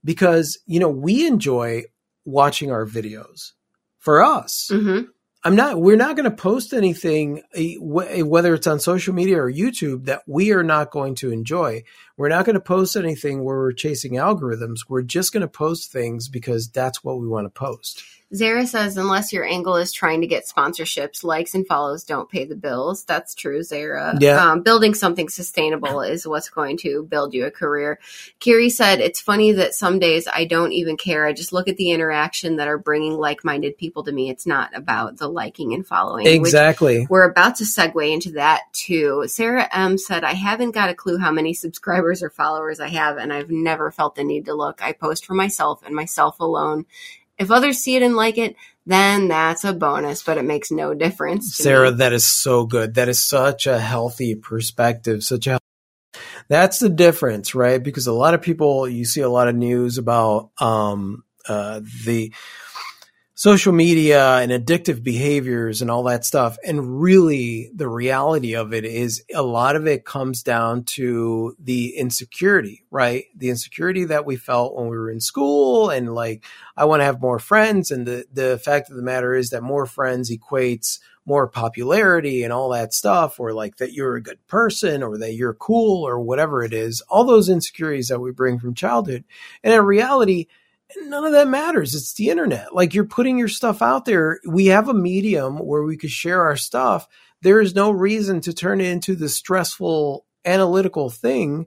[0.04, 1.84] because, you know, we enjoy
[2.24, 3.52] watching our videos
[3.98, 4.68] for us.
[4.70, 5.00] hmm
[5.46, 9.52] I'm not, we're not going to post anything, eh, whether it's on social media or
[9.52, 11.82] YouTube, that we are not going to enjoy.
[12.16, 14.88] We're not going to post anything where we're chasing algorithms.
[14.88, 18.02] We're just going to post things because that's what we want to post.
[18.34, 22.44] Zara says, unless your angle is trying to get sponsorships, likes and follows don't pay
[22.44, 23.04] the bills.
[23.04, 24.16] That's true, Zara.
[24.20, 24.44] Yeah.
[24.44, 28.00] Um, building something sustainable is what's going to build you a career.
[28.40, 31.26] Kiri said, it's funny that some days I don't even care.
[31.26, 34.30] I just look at the interaction that are bringing like minded people to me.
[34.30, 36.26] It's not about the liking and following.
[36.26, 37.06] Exactly.
[37.08, 39.24] we're about to segue into that too.
[39.28, 43.16] Sarah M said, I haven't got a clue how many subscribers or followers I have,
[43.16, 44.82] and I've never felt the need to look.
[44.82, 46.86] I post for myself and myself alone.
[47.38, 50.94] If others see it and like it, then that's a bonus, but it makes no
[50.94, 51.56] difference.
[51.56, 51.98] To Sarah, me.
[51.98, 52.94] that is so good.
[52.94, 55.24] That is such a healthy perspective.
[55.24, 55.58] Such a
[56.48, 57.82] that's the difference, right?
[57.82, 62.32] Because a lot of people, you see a lot of news about um, uh, the
[63.36, 66.56] social media and addictive behaviors and all that stuff.
[66.64, 71.96] And really, the reality of it is a lot of it comes down to the
[71.96, 73.24] insecurity, right?
[73.36, 76.44] The insecurity that we felt when we were in school and like,
[76.76, 77.90] I want to have more friends.
[77.90, 82.52] And the, the fact of the matter is that more friends equates more popularity and
[82.52, 86.20] all that stuff, or like that you're a good person or that you're cool or
[86.20, 89.24] whatever it is, all those insecurities that we bring from childhood.
[89.64, 90.46] And in reality,
[90.96, 91.94] none of that matters.
[91.94, 92.74] It's the internet.
[92.74, 94.40] Like you're putting your stuff out there.
[94.48, 97.06] We have a medium where we could share our stuff.
[97.42, 101.66] There is no reason to turn it into this stressful analytical thing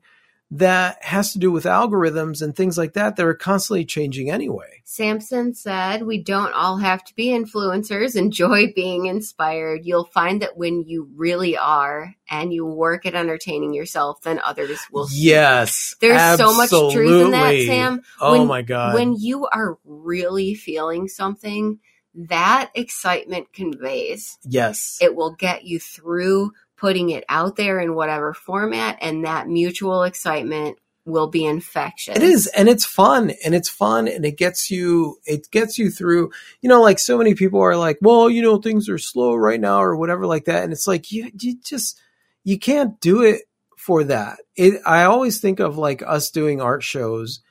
[0.51, 4.81] that has to do with algorithms and things like that that are constantly changing anyway.
[4.85, 8.15] Samson said, We don't all have to be influencers.
[8.15, 9.81] Enjoy being inspired.
[9.85, 14.79] You'll find that when you really are and you work at entertaining yourself, then others
[14.91, 15.07] will.
[15.07, 15.25] see.
[15.25, 15.95] Yes.
[15.99, 17.63] There's so much truth in that.
[17.65, 18.01] Sam.
[18.21, 18.93] Oh When- my God.
[18.93, 21.79] When you are really feeling something,
[22.15, 24.37] that excitement conveys.
[24.45, 24.97] yes.
[25.01, 30.03] It will get you through putting it out there in whatever format, and that mutual
[30.03, 32.15] excitement will be infectious.
[32.15, 35.17] It is, and it's fun, and it's fun, and it gets you.
[35.25, 36.31] It gets you through.
[36.61, 39.59] You know, like so many people are like, "Well, you know, things are slow right
[39.59, 40.63] now," or whatever, like that.
[40.63, 41.99] And it's like you, you just
[42.43, 43.43] you can't do it
[43.77, 44.39] for that.
[44.55, 44.81] It.
[44.85, 47.41] I always think of like us doing art shows,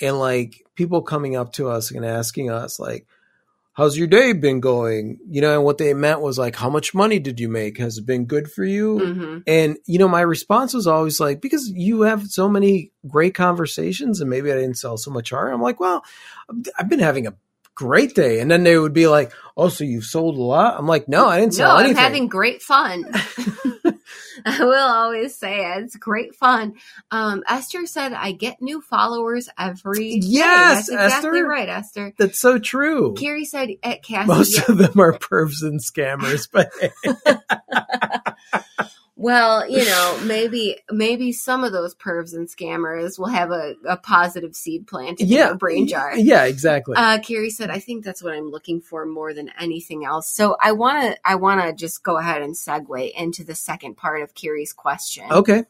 [0.00, 3.06] and like people coming up to us and asking us like.
[3.80, 5.18] How's your day been going?
[5.30, 7.78] You know, and what they meant was like, how much money did you make?
[7.78, 8.98] Has it been good for you?
[8.98, 13.34] hmm And you know, my response was always like, because you have so many great
[13.34, 15.54] conversations, and maybe I didn't sell so much art.
[15.54, 16.04] I'm like, well,
[16.78, 17.34] I've been having a
[17.74, 20.78] great day, and then they would be like, oh, so you've sold a lot?
[20.78, 22.02] I'm like, no, I didn't No, sell I'm anything.
[22.02, 23.06] having great fun.
[24.46, 25.84] I will always say it.
[25.84, 26.74] It's great fun.
[27.10, 31.48] Um, Esther said, I get new followers every day." Yes, That's exactly Esther.
[31.48, 32.14] right, Esther.
[32.18, 33.14] That's so true.
[33.14, 36.70] Kiri said at Cassie, Most of them are pervs and scammers, but
[39.20, 43.98] well, you know, maybe maybe some of those pervs and scammers will have a, a
[43.98, 46.16] positive seed planted in yeah, their brain jar.
[46.16, 46.94] Yeah, exactly.
[46.96, 50.56] Uh, Carrie said, "I think that's what I'm looking for more than anything else." So
[50.62, 54.22] I want to, I want to just go ahead and segue into the second part
[54.22, 55.64] of Carrie's question, okay.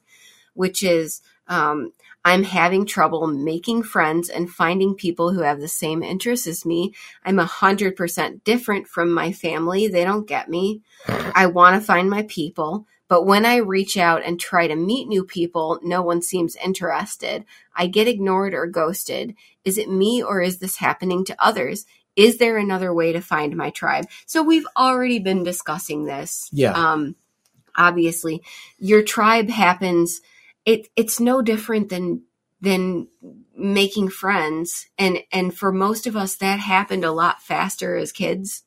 [0.54, 1.92] which is, um,
[2.24, 6.94] I'm having trouble making friends and finding people who have the same interests as me.
[7.24, 10.82] I'm a hundred percent different from my family; they don't get me.
[11.08, 12.86] I want to find my people.
[13.10, 17.44] But when I reach out and try to meet new people, no one seems interested.
[17.74, 19.34] I get ignored or ghosted.
[19.64, 21.86] Is it me or is this happening to others?
[22.14, 24.06] Is there another way to find my tribe?
[24.26, 26.48] So we've already been discussing this.
[26.52, 26.70] Yeah.
[26.70, 27.16] Um,
[27.76, 28.44] obviously,
[28.78, 30.20] your tribe happens.
[30.64, 32.22] It it's no different than
[32.60, 33.08] than
[33.56, 38.62] making friends, and and for most of us, that happened a lot faster as kids,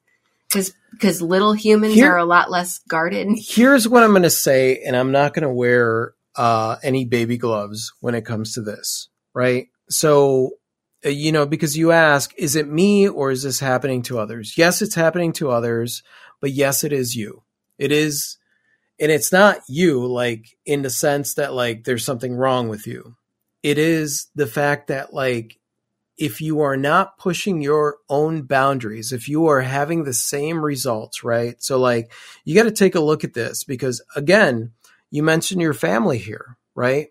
[0.53, 3.27] because because little humans Here- are a lot less guarded.
[3.37, 7.37] Here's what I'm going to say, and I'm not going to wear uh, any baby
[7.37, 9.67] gloves when it comes to this, right?
[9.89, 10.51] So,
[11.05, 14.53] uh, you know, because you ask, is it me or is this happening to others?
[14.57, 16.03] Yes, it's happening to others,
[16.41, 17.43] but yes, it is you.
[17.79, 18.37] It is,
[18.99, 23.15] and it's not you, like, in the sense that, like, there's something wrong with you.
[23.63, 25.57] It is the fact that, like,
[26.18, 31.24] if you are not pushing your own boundaries, if you are having the same results,
[31.24, 31.61] right?
[31.61, 32.11] So, like,
[32.45, 34.72] you got to take a look at this because, again,
[35.09, 37.07] you mentioned your family here, right?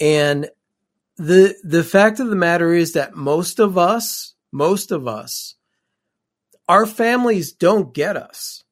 [0.00, 0.48] And
[1.16, 5.54] the the fact of the matter is that most of us, most of us,
[6.68, 8.62] our families don't get us.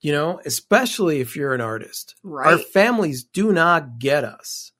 [0.00, 2.14] You know, especially if you're an artist.
[2.22, 2.52] Right.
[2.52, 4.70] Our families do not get us.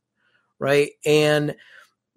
[0.60, 0.90] Right?
[1.04, 1.56] And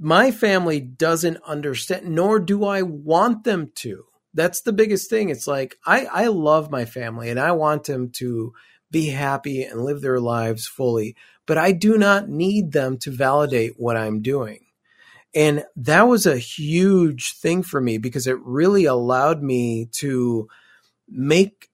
[0.04, 4.06] my family doesn't understand, nor do I want them to.
[4.34, 5.30] That's the biggest thing.
[5.30, 8.52] It's like I, I love my family and I want them to
[8.90, 13.74] be happy and live their lives fully, but I do not need them to validate
[13.78, 14.66] what I'm doing.
[15.36, 20.48] And that was a huge thing for me because it really allowed me to
[21.08, 21.70] make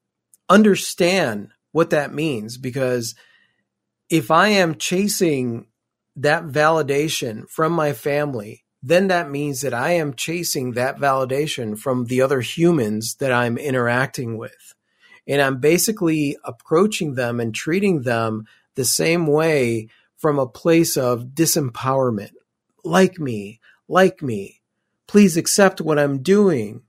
[0.50, 3.16] understand what that means because
[4.10, 5.68] if I am chasing
[6.18, 12.06] that validation from my family, then that means that I am chasing that validation from
[12.06, 14.76] the other humans that I'm interacting with.
[15.28, 18.46] And I'm basically approaching them and treating them
[18.76, 22.32] the same way from a place of disempowerment.
[22.84, 24.62] Like me, like me.
[25.08, 26.82] Please accept what I'm doing.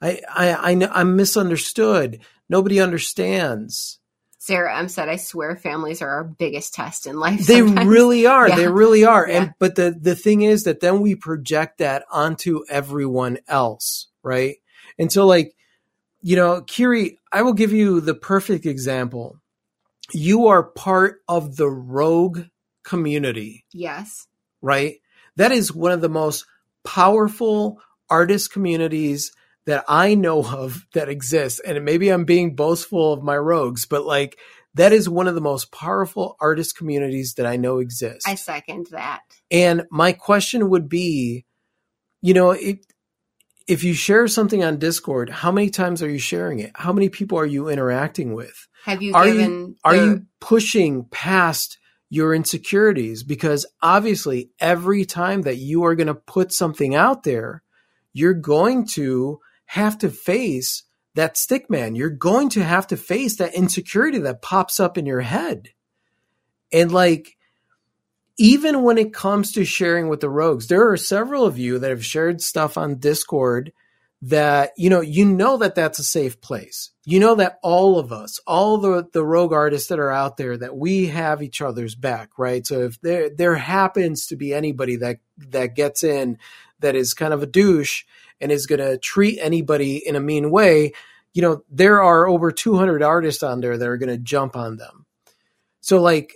[0.00, 2.20] I, I, I, I'm misunderstood.
[2.48, 3.98] Nobody understands.
[4.46, 7.46] Sarah M said, "I swear, families are our biggest test in life.
[7.46, 8.48] They sometimes." really are.
[8.48, 9.26] They really are.
[9.28, 9.42] Yeah.
[9.42, 14.56] And but the the thing is that then we project that onto everyone else, right?
[14.98, 15.56] And so like,
[16.22, 19.40] you know, Kiri, I will give you the perfect example.
[20.12, 22.42] You are part of the rogue
[22.84, 24.28] community, Yes.
[24.62, 25.00] right?
[25.34, 26.46] That is one of the most
[26.84, 29.32] powerful artist communities
[29.66, 31.60] that I know of that exists.
[31.60, 34.38] And maybe I'm being boastful of my rogues, but like
[34.74, 38.26] that is one of the most powerful artist communities that I know exists.
[38.26, 39.22] I second that.
[39.50, 41.44] and my question would be,
[42.22, 42.86] you know, it,
[43.66, 46.70] if you share something on Discord, how many times are you sharing it?
[46.74, 48.68] How many people are you interacting with?
[48.84, 55.56] Have you Are you are you pushing past your insecurities because obviously every time that
[55.56, 57.64] you are going to put something out there,
[58.12, 61.94] you're going to have to face that stick man.
[61.94, 65.70] You're going to have to face that insecurity that pops up in your head.
[66.72, 67.36] And like,
[68.38, 71.90] even when it comes to sharing with the rogues, there are several of you that
[71.90, 73.72] have shared stuff on Discord
[74.22, 78.12] that you know you know that that's a safe place you know that all of
[78.12, 81.94] us all the the rogue artists that are out there that we have each other's
[81.94, 86.38] back right so if there there happens to be anybody that that gets in
[86.80, 88.04] that is kind of a douche
[88.40, 90.92] and is going to treat anybody in a mean way
[91.34, 94.76] you know there are over 200 artists on there that are going to jump on
[94.76, 95.06] them
[95.80, 96.34] so like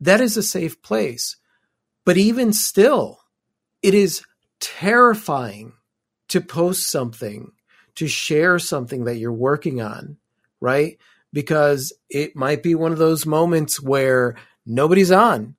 [0.00, 1.36] that is a safe place
[2.04, 3.20] but even still
[3.82, 4.22] it is
[4.60, 5.72] terrifying
[6.28, 7.52] to post something,
[7.96, 10.16] to share something that you're working on,
[10.60, 10.96] right?
[11.32, 15.56] Because it might be one of those moments where nobody's on.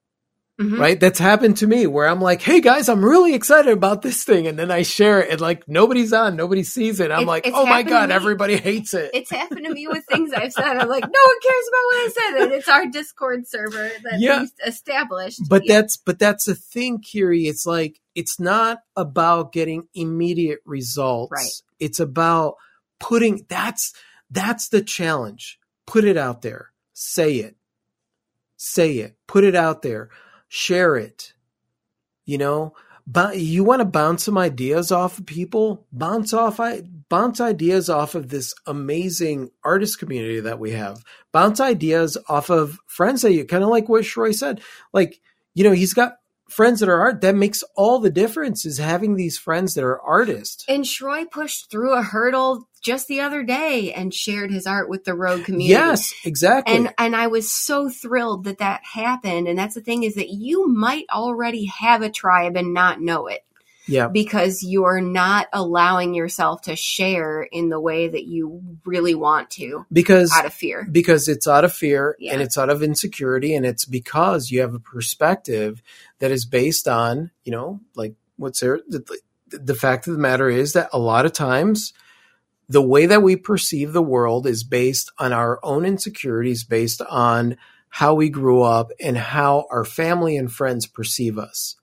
[0.61, 0.79] Mm-hmm.
[0.79, 0.99] Right.
[0.99, 4.45] That's happened to me where I'm like, Hey guys, I'm really excited about this thing.
[4.45, 7.09] And then I share it and like nobody's on, nobody sees it.
[7.09, 9.09] I'm like, Oh my God, everybody hates it.
[9.15, 10.77] It's happened to me with things I've said.
[10.77, 12.43] I'm like, no one cares about what I said.
[12.43, 14.41] And it's our Discord server that yeah.
[14.41, 15.41] we established.
[15.49, 15.81] But yeah.
[15.81, 17.47] that's, but that's the thing, Kiri.
[17.47, 21.31] It's like, it's not about getting immediate results.
[21.31, 21.61] Right.
[21.79, 22.57] It's about
[22.99, 23.93] putting that's
[24.31, 25.59] that's the challenge.
[25.85, 26.71] Put it out there.
[26.93, 27.55] Say it.
[28.55, 29.17] Say it.
[29.27, 30.09] Put it out there.
[30.55, 31.33] Share it.
[32.25, 32.75] You know,
[33.07, 37.89] but you want to bounce some ideas off of people, bounce off I bounce ideas
[37.89, 41.03] off of this amazing artist community that we have.
[41.31, 44.61] Bounce ideas off of friends that you kind of like what Shroy said.
[44.93, 45.19] Like,
[45.55, 46.17] you know, he's got
[46.53, 50.01] friends that are art that makes all the difference is having these friends that are
[50.01, 50.63] artists.
[50.67, 55.05] And Shroy pushed through a hurdle just the other day and shared his art with
[55.05, 55.69] the rogue community.
[55.69, 56.75] Yes exactly.
[56.75, 59.47] And and i was so thrilled that that happened.
[59.47, 63.27] And that's the thing is that you might already have a tribe and not know
[63.27, 63.41] it
[63.85, 64.07] yeah.
[64.07, 69.85] Because you're not allowing yourself to share in the way that you really want to.
[69.91, 70.87] Because out of fear.
[70.89, 72.33] Because it's out of fear yeah.
[72.33, 75.81] and it's out of insecurity and it's because you have a perspective
[76.19, 79.03] that is based on, you know, like what's there the,
[79.47, 81.93] the fact of the matter is that a lot of times
[82.69, 87.57] the way that we perceive the world is based on our own insecurities, based on
[87.89, 91.75] how we grew up and how our family and friends perceive us.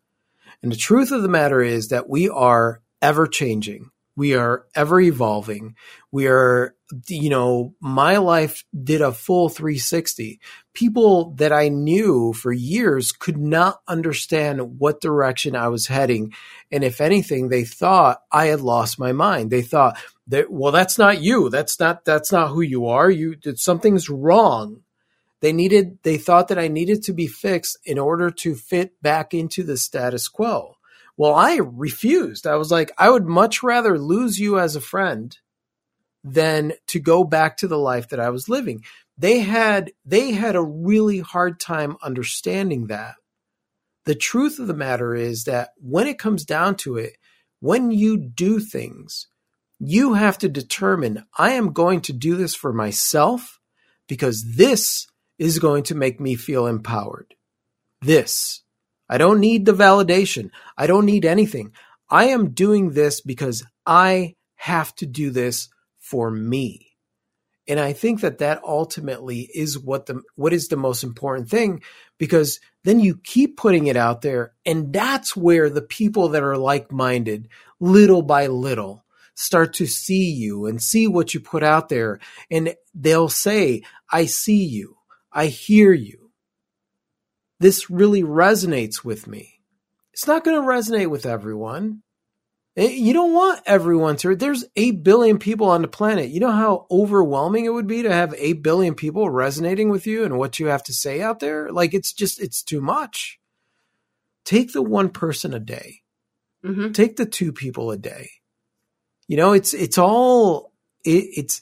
[0.63, 3.91] And the truth of the matter is that we are ever changing.
[4.17, 5.77] We are ever evolving.
[6.13, 6.75] We are,
[7.09, 10.41] you know, my life did a full 360.
[10.75, 16.35] People that I knew for years could not understand what direction I was heading.
[16.71, 19.51] And if anything, they thought I had lost my mind.
[19.51, 19.97] They thought
[20.27, 21.49] that, well, that's not you.
[21.49, 23.11] That's not, that's not who you are.
[23.11, 24.83] You, something's wrong.
[25.41, 29.33] They needed, they thought that I needed to be fixed in order to fit back
[29.33, 30.77] into the status quo.
[31.17, 32.47] Well, I refused.
[32.47, 35.37] I was like, I would much rather lose you as a friend
[36.23, 38.85] than to go back to the life that I was living.
[39.17, 43.17] They had, they had a really hard time understanding that.
[44.05, 47.17] The truth of the matter is that when it comes down to it,
[47.61, 49.27] when you do things,
[49.79, 53.61] you have to determine I am going to do this for myself
[54.07, 55.07] because this
[55.41, 57.35] is going to make me feel empowered.
[58.03, 58.63] This.
[59.09, 60.51] I don't need the validation.
[60.77, 61.73] I don't need anything.
[62.09, 65.69] I am doing this because I have to do this
[65.99, 66.87] for me.
[67.67, 71.83] And I think that that ultimately is what the what is the most important thing
[72.19, 76.57] because then you keep putting it out there and that's where the people that are
[76.57, 82.19] like-minded little by little start to see you and see what you put out there
[82.51, 84.97] and they'll say I see you.
[85.33, 86.31] I hear you.
[87.61, 89.61] This really resonates with me.
[90.13, 92.03] It's not going to resonate with everyone.
[92.77, 94.35] Eh, you don't want everyone to.
[94.35, 96.31] There's 8 billion people on the planet.
[96.31, 100.25] You know how overwhelming it would be to have 8 billion people resonating with you
[100.25, 101.71] and what you have to say out there?
[101.71, 103.39] Like, it's just, it's too much.
[104.45, 106.01] Take the one person a day.
[106.65, 106.93] Mm-hmm.
[106.93, 108.31] Take the two people a day.
[109.29, 110.73] You know, it's, it's all,
[111.05, 111.61] it, it's,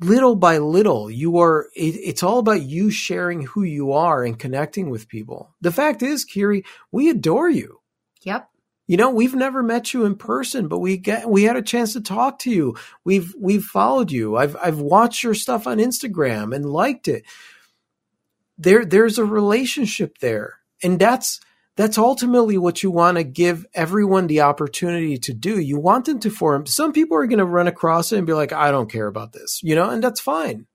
[0.00, 4.38] little by little, you are, it, it's all about you sharing who you are and
[4.38, 5.54] connecting with people.
[5.60, 7.80] The fact is, Kiri, we adore you.
[8.22, 8.48] Yep.
[8.86, 11.94] You know, we've never met you in person, but we get, we had a chance
[11.94, 12.76] to talk to you.
[13.04, 14.36] We've, we've followed you.
[14.36, 17.24] I've, I've watched your stuff on Instagram and liked it.
[18.58, 20.60] There, there's a relationship there.
[20.82, 21.40] And that's,
[21.76, 25.60] that's ultimately what you want to give everyone the opportunity to do.
[25.60, 26.66] You want them to form.
[26.66, 29.32] Some people are going to run across it and be like, I don't care about
[29.32, 30.66] this, you know, and that's fine.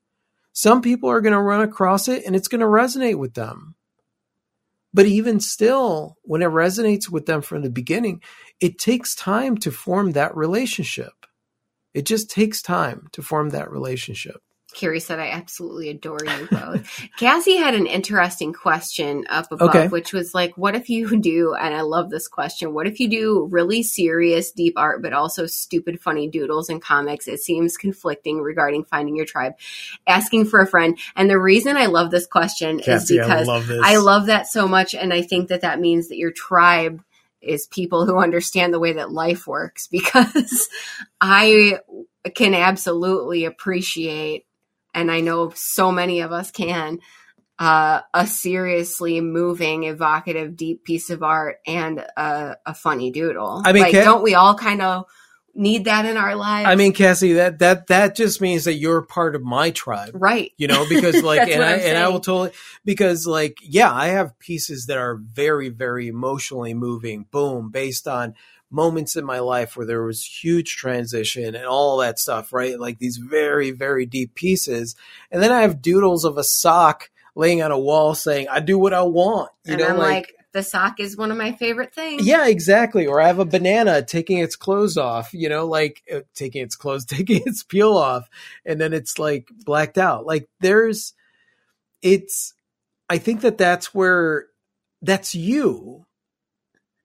[0.53, 3.75] Some people are going to run across it and it's going to resonate with them.
[4.93, 8.21] But even still, when it resonates with them from the beginning,
[8.59, 11.13] it takes time to form that relationship.
[11.93, 14.41] It just takes time to form that relationship.
[14.73, 17.01] Carrie said, I absolutely adore you both.
[17.17, 19.87] Cassie had an interesting question up above, Okay.
[19.87, 23.09] which was like, what if you do, and I love this question, what if you
[23.09, 27.27] do really serious, deep art, but also stupid, funny doodles and comics?
[27.27, 29.53] It seems conflicting regarding finding your tribe,
[30.07, 30.97] asking for a friend.
[31.15, 33.71] And the reason I love this question Cassie, is because I love.
[33.83, 34.95] I love that so much.
[34.95, 37.01] And I think that that means that your tribe
[37.41, 40.69] is people who understand the way that life works because
[41.19, 41.79] I
[42.35, 44.45] can absolutely appreciate,
[44.93, 46.99] and I know so many of us can,
[47.59, 53.61] uh, a seriously moving, evocative, deep piece of art and a, a funny doodle.
[53.63, 55.05] I mean, like, Ca- don't we all kind of
[55.53, 56.67] need that in our lives?
[56.67, 60.11] I mean, Cassie, that that that just means that you're part of my tribe.
[60.15, 60.51] right.
[60.57, 62.51] You know, because like, and I and I will totally
[62.83, 67.25] because like, yeah, I have pieces that are very, very emotionally moving.
[67.29, 68.33] Boom, based on
[68.71, 72.79] moments in my life where there was huge transition and all that stuff, right?
[72.79, 74.95] Like these very, very deep pieces,
[75.31, 78.77] and then I have doodles of a sock laying on a wall saying, "I do
[78.77, 81.93] what I want." You and know, I'm like, the sock is one of my favorite
[81.93, 82.25] things.
[82.25, 83.07] Yeah, exactly.
[83.07, 86.75] Or I have a banana taking its clothes off, you know, like uh, taking its
[86.75, 88.29] clothes, taking its peel off,
[88.65, 90.25] and then it's like blacked out.
[90.25, 91.13] Like there's,
[92.01, 92.53] it's,
[93.09, 94.47] I think that that's where,
[95.01, 96.05] that's you.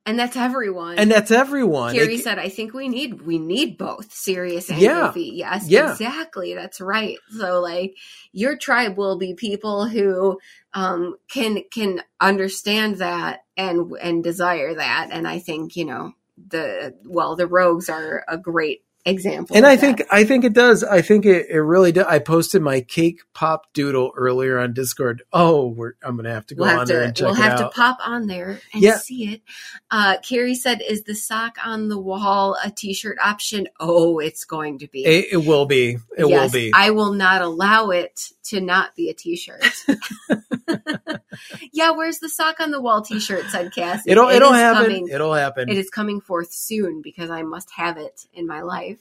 [0.07, 0.98] And that's everyone.
[0.98, 1.92] And that's everyone.
[1.94, 5.09] Carrie It- said, I think we need we need both serious and Yeah.
[5.09, 5.32] goofy.
[5.34, 5.90] Yes, Yeah.
[5.90, 6.54] exactly.
[6.54, 7.18] That's right.
[7.36, 7.96] So like
[8.32, 10.38] your tribe will be people who
[10.72, 15.09] um can can understand that and and desire that.
[15.11, 16.12] And I think, you know,
[16.48, 19.57] the well, the rogues are a great example.
[19.57, 19.80] and I that.
[19.80, 20.84] think I think it does.
[20.84, 22.04] I think it, it really does.
[22.07, 25.22] I posted my cake pop doodle earlier on Discord.
[25.32, 27.61] Oh, we're, I'm gonna have to go We'll on have there and check we'll have
[27.61, 27.72] out.
[27.72, 28.96] to pop on there and Yeah.
[28.98, 29.42] see it.
[29.90, 33.68] Uh Carrie said, Is the sock on the wall a t shirt option?
[33.80, 35.04] Oh, it's going to be.
[35.04, 35.98] it, it will be.
[36.18, 36.72] It will be.
[36.74, 39.64] I will not allow it to not be a t-shirt.
[41.73, 43.45] yeah, where's the sock on the wall t-shirt?
[43.51, 44.11] Said Cassie.
[44.11, 44.83] it'll It it'll is happen.
[44.85, 45.69] coming- It'll happen.
[45.69, 49.01] it is coming forth soon because I must have it in my life.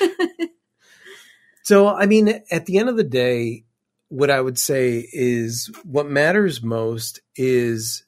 [1.62, 3.64] So, I mean, at the end of the day,
[4.08, 8.04] what I would say is what matters most is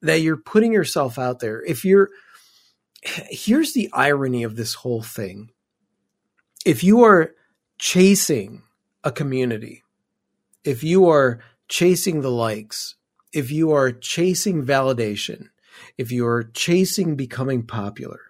[0.00, 1.62] that you're putting yourself out there.
[1.62, 2.08] If you're,
[3.02, 5.50] here's the irony of this whole thing.
[6.64, 7.34] If you are
[7.78, 8.62] chasing
[9.04, 9.82] a community,
[10.64, 12.96] if you are chasing the likes,
[13.32, 15.48] if you are chasing validation,
[15.96, 18.20] if you are chasing becoming popular,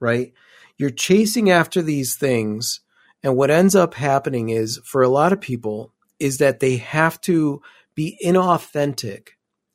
[0.00, 0.32] right?
[0.76, 2.80] You're chasing after these things.
[3.22, 7.20] And what ends up happening is for a lot of people is that they have
[7.22, 7.62] to
[7.94, 9.30] be inauthentic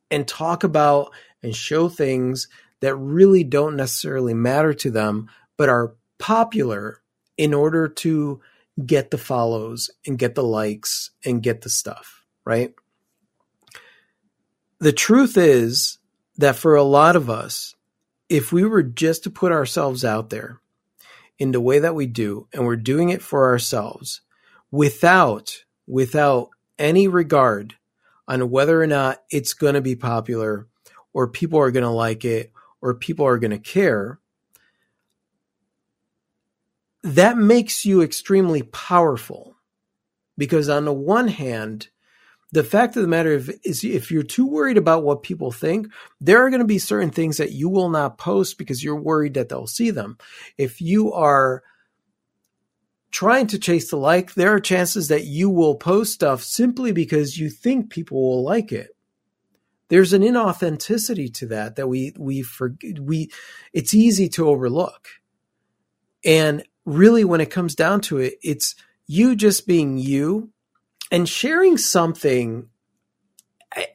[0.09, 2.47] and talk about and show things
[2.79, 7.01] that really don't necessarily matter to them, but are popular
[7.37, 8.39] in order to
[8.85, 12.73] get the follows and get the likes and get the stuff, right?
[14.83, 15.97] The truth is
[16.39, 17.73] that for a lot of us,
[18.27, 20.59] if we were just to put ourselves out there
[21.39, 24.19] in the way that we do, and we're doing it for ourselves
[24.71, 27.75] without, without any regard
[28.27, 30.67] on whether or not it's going to be popular
[31.13, 34.19] or people are going to like it or people are going to care,
[37.03, 39.55] that makes you extremely powerful.
[40.37, 41.87] Because on the one hand,
[42.53, 43.31] the fact of the matter
[43.63, 45.87] is, if you're too worried about what people think,
[46.21, 49.33] there are going to be certain things that you will not post because you're worried
[49.33, 50.19] that they'll see them.
[50.55, 51.63] If you are
[53.09, 57.39] trying to chase the like, there are chances that you will post stuff simply because
[57.39, 58.95] you think people will like it.
[59.89, 63.31] There's an inauthenticity to that that we we forget we
[63.73, 65.07] it's easy to overlook.
[66.23, 68.75] And really when it comes down to it, it's
[69.07, 70.52] you just being you
[71.13, 72.67] and sharing something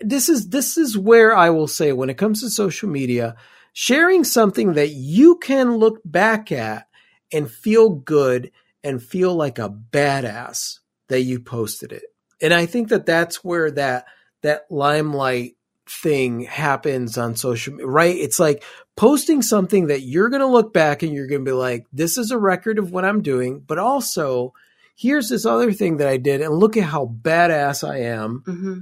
[0.01, 3.37] this is this is where I will say when it comes to social media,
[3.73, 6.87] sharing something that you can look back at
[7.33, 8.51] and feel good
[8.83, 12.05] and feel like a badass that you posted it.
[12.41, 14.07] And I think that that's where that
[14.43, 15.57] that limelight
[15.89, 18.16] thing happens on social media, right?
[18.16, 18.62] It's like
[18.97, 22.19] posting something that you're going to look back and you're going to be like, this
[22.19, 24.53] is a record of what I'm doing, but also
[24.99, 28.78] here's this other thing that I did and look at how badass I am, hmm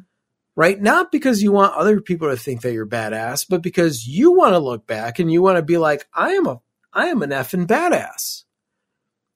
[0.58, 0.80] right?
[0.80, 4.54] Not because you want other people to think that you're badass, but because you want
[4.54, 6.60] to look back and you want to be like, I am a,
[6.94, 8.44] I am an effing badass.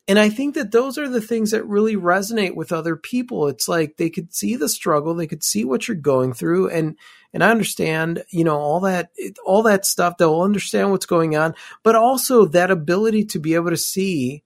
[0.08, 3.48] And I think that those are the things that really resonate with other people.
[3.48, 6.96] It's like they could see the struggle, they could see what you're going through and
[7.32, 9.10] and I understand, you know, all that
[9.44, 10.16] all that stuff.
[10.16, 11.54] They'll understand what's going on,
[11.84, 14.42] but also that ability to be able to see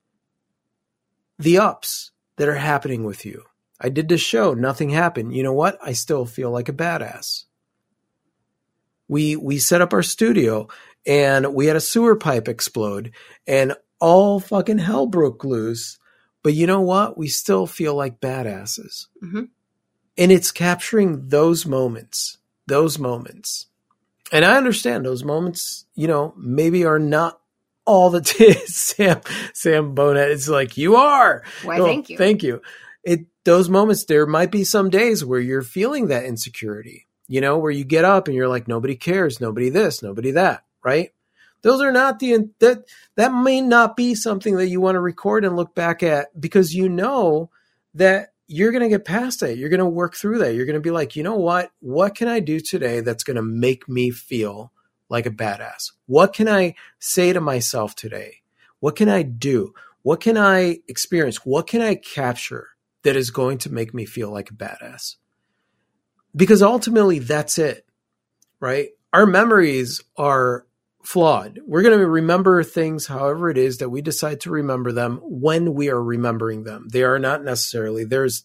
[1.38, 3.44] the ups that are happening with you.
[3.80, 5.34] I did this show, nothing happened.
[5.34, 5.78] You know what?
[5.82, 7.44] I still feel like a badass.
[9.08, 10.68] We we set up our studio
[11.06, 13.12] and we had a sewer pipe explode
[13.46, 15.98] and all fucking hell broke loose.
[16.42, 17.16] But you know what?
[17.18, 19.06] We still feel like badasses.
[19.22, 19.44] Mm-hmm.
[20.16, 23.66] And it's capturing those moments, those moments.
[24.32, 27.40] And I understand those moments, you know, maybe are not
[27.84, 28.66] all the time.
[28.66, 29.20] Sam,
[29.52, 31.44] Sam Bonet is like, you are.
[31.62, 32.18] Why, well, thank you.
[32.18, 32.62] Thank you.
[33.02, 37.58] It, those moments, there might be some days where you're feeling that insecurity, you know,
[37.58, 41.10] where you get up and you're like, nobody cares, nobody this, nobody that, right?
[41.62, 42.84] Those are not the that
[43.16, 46.74] that may not be something that you want to record and look back at because
[46.74, 47.48] you know
[47.94, 49.56] that you're going to get past it.
[49.56, 50.54] You're going to work through that.
[50.54, 51.70] You're going to be like, you know what?
[51.80, 54.72] What can I do today that's going to make me feel
[55.08, 55.92] like a badass?
[56.06, 58.42] What can I say to myself today?
[58.80, 59.72] What can I do?
[60.02, 61.44] What can I experience?
[61.44, 62.68] What can I capture
[63.02, 65.16] that is going to make me feel like a badass?
[66.36, 67.86] Because ultimately, that's it,
[68.60, 68.88] right?
[69.12, 70.66] Our memories are
[71.04, 71.60] flawed.
[71.66, 75.74] We're going to remember things however it is that we decide to remember them when
[75.74, 76.88] we are remembering them.
[76.90, 78.44] They are not necessarily, there's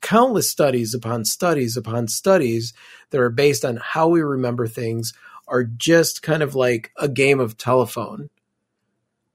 [0.00, 2.74] countless studies upon studies upon studies
[3.10, 5.12] that are based on how we remember things
[5.46, 8.30] are just kind of like a game of telephone.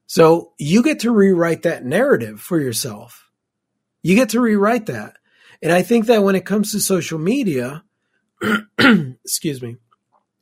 [0.07, 3.29] So you get to rewrite that narrative for yourself.
[4.01, 5.17] You get to rewrite that.
[5.61, 7.83] And I think that when it comes to social media,
[8.79, 9.77] excuse me,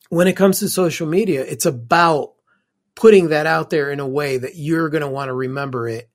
[0.10, 2.34] when it comes to social media, it's about
[2.96, 6.10] putting that out there in a way that you're going to want to remember it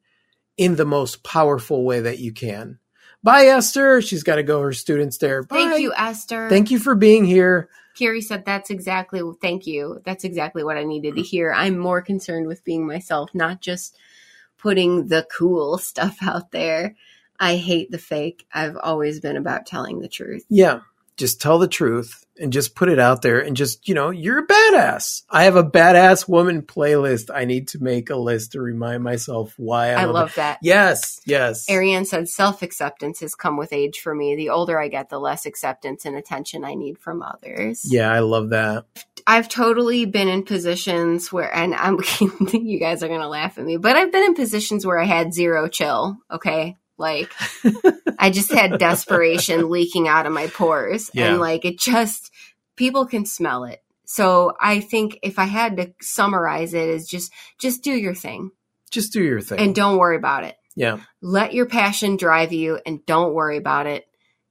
[0.57, 2.79] in the most powerful way that you can.
[3.23, 4.03] Bye, Esther.
[4.03, 4.61] She's got to go.
[4.61, 5.43] Her students there.
[5.43, 5.57] Bye.
[5.57, 6.49] Thank you, Esther.
[6.49, 7.69] Thank you for being here.
[7.95, 10.01] Kiri said that's exactly thank you.
[10.05, 11.53] That's exactly what I needed to hear.
[11.53, 13.97] I'm more concerned with being myself, not just
[14.59, 16.97] putting the cool stuff out there.
[17.41, 18.47] I hate the fake.
[18.53, 20.45] I've always been about telling the truth.
[20.49, 20.81] Yeah
[21.23, 24.41] just tell the truth and just put it out there and just, you know, you're
[24.41, 25.23] a badass.
[25.31, 27.31] I have a badass woman playlist.
[27.33, 30.59] I need to make a list to remind myself why I'm i love that.
[30.63, 31.71] Yes, yes.
[31.71, 34.35] Ariane said self acceptance has come with age for me.
[34.35, 37.83] The older I get, the less acceptance and attention I need from others.
[37.85, 38.87] Yeah, I love that.
[39.25, 42.01] I've totally been in positions where, and I'm,
[42.53, 45.05] you guys are going to laugh at me, but I've been in positions where I
[45.05, 46.17] had zero chill.
[46.33, 46.79] Okay.
[46.99, 47.33] Like
[48.19, 51.11] I just had desperation leaking out of my pores.
[51.15, 51.31] Yeah.
[51.31, 52.31] And like it just
[52.77, 53.83] people can smell it.
[54.05, 58.51] So I think if I had to summarize it is just just do your thing.
[58.91, 59.59] Just do your thing.
[59.59, 60.57] And don't worry about it.
[60.77, 61.01] Yeah.
[61.21, 64.07] Let your passion drive you and don't worry about it.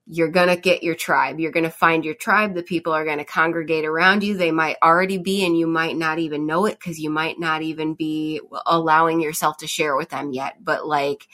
[0.08, 1.40] You're going to get your tribe.
[1.40, 2.56] You're going to find your tribe.
[2.56, 4.36] The people are going to congregate around you.
[4.36, 7.62] They might already be, and you might not even know it because you might not
[7.62, 10.56] even be allowing yourself to share with them yet.
[10.60, 11.28] But like,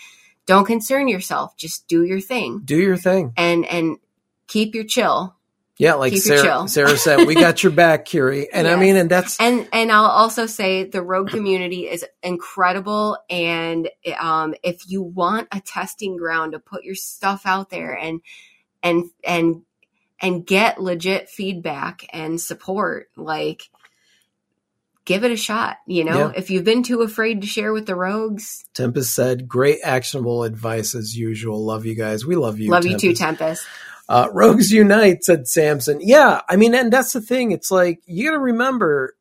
[0.48, 1.56] don't concern yourself.
[1.56, 2.62] Just do your thing.
[2.66, 3.34] Do your thing.
[3.38, 3.98] And and
[4.48, 5.36] keep your chill.
[5.80, 8.52] Yeah, like Sarah, Sarah said, we got your back, Kiri.
[8.52, 8.76] And yes.
[8.76, 13.20] I mean, and that's and and I'll also say the rogue community is incredible.
[13.30, 13.88] And
[14.20, 18.22] um, if you want a testing ground to put your stuff out there and
[18.82, 19.62] and and
[20.20, 23.70] and get legit feedback and support, like
[25.08, 25.78] give it a shot.
[25.88, 26.34] You know, yeah.
[26.36, 28.64] if you've been too afraid to share with the rogues.
[28.76, 31.66] Tempest said, great actionable advice as usual.
[31.66, 32.26] Love you guys.
[32.26, 32.70] We love you.
[32.70, 33.04] Love Tempest.
[33.04, 33.66] you too, Tempest.
[34.10, 36.00] Uh, rogues unite, said Samson.
[36.02, 37.52] Yeah, I mean, and that's the thing.
[37.52, 39.16] It's like you got to remember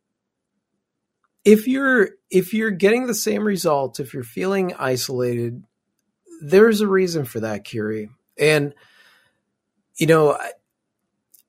[1.44, 5.62] if you're if you're getting the same results, if you're feeling isolated,
[6.42, 8.10] there's a reason for that, Kiri.
[8.38, 8.74] And
[9.96, 10.50] you know, I,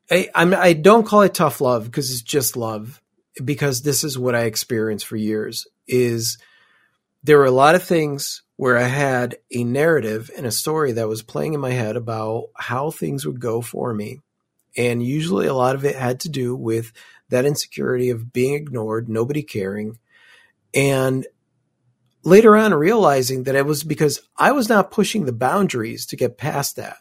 [0.10, 3.02] I I'm I don't call it tough love because it's just love
[3.44, 6.38] because this is what I experienced for years is
[7.24, 11.08] there were a lot of things where I had a narrative and a story that
[11.08, 14.22] was playing in my head about how things would go for me.
[14.76, 16.92] And usually a lot of it had to do with
[17.30, 19.98] that insecurity of being ignored, nobody caring.
[20.74, 21.26] And
[22.24, 26.38] later on realizing that it was because I was not pushing the boundaries to get
[26.38, 26.98] past that.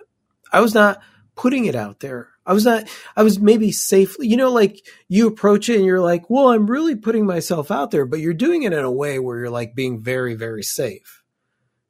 [0.52, 1.00] I was not
[1.34, 2.28] putting it out there.
[2.46, 2.84] I was not,
[3.16, 6.66] I was maybe safely, you know, like you approach it and you're like, well, I'm
[6.66, 9.74] really putting myself out there, but you're doing it in a way where you're like
[9.74, 11.22] being very, very safe,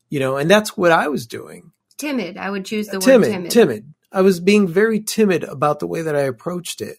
[0.09, 1.73] you know, and that's what I was doing.
[1.99, 2.39] Timid.
[2.39, 3.51] I would choose the timid, word timid.
[3.51, 3.95] Timid.
[4.11, 6.99] I was being very timid about the way that I approached it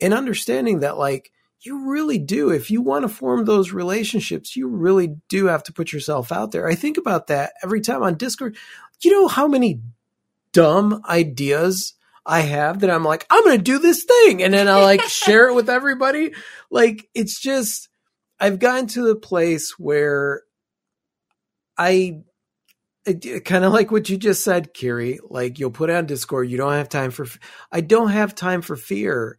[0.00, 1.30] and understanding that like,
[1.62, 2.48] you really do.
[2.48, 6.52] If you want to form those relationships, you really do have to put yourself out
[6.52, 6.66] there.
[6.66, 8.56] I think about that every time on Discord.
[9.02, 9.82] You know how many
[10.52, 11.92] dumb ideas
[12.26, 14.42] I have that I'm like, I'm going to do this thing.
[14.42, 16.32] And then I like share it with everybody.
[16.70, 17.88] Like, it's just,
[18.38, 20.42] I've gotten to the place where
[21.78, 22.20] I,
[23.44, 26.74] kind of like what you just said, Kiri, like you'll put on Discord, you don't
[26.74, 27.26] have time for,
[27.72, 29.38] I don't have time for fear.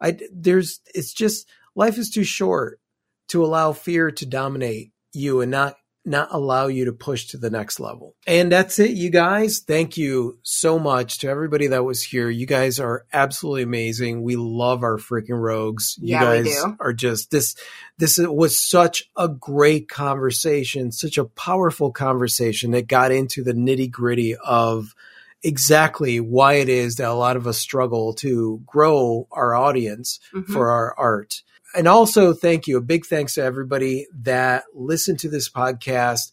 [0.00, 2.80] I, there's, it's just, life is too short
[3.28, 5.76] to allow fear to dominate you and not
[6.08, 8.14] not allow you to push to the next level.
[8.26, 9.60] And that's it, you guys.
[9.60, 12.28] Thank you so much to everybody that was here.
[12.30, 14.22] You guys are absolutely amazing.
[14.22, 15.96] We love our freaking rogues.
[16.00, 16.76] You Yeah, guys do.
[16.80, 17.54] are just this
[17.98, 24.36] this was such a great conversation, such a powerful conversation that got into the nitty-gritty
[24.36, 24.94] of
[25.42, 30.46] exactly why it is that a lot of us struggle to grow our audience Mhm.
[30.46, 31.42] for our art.
[31.74, 32.78] And also, thank you.
[32.78, 36.32] A big thanks to everybody that listened to this podcast.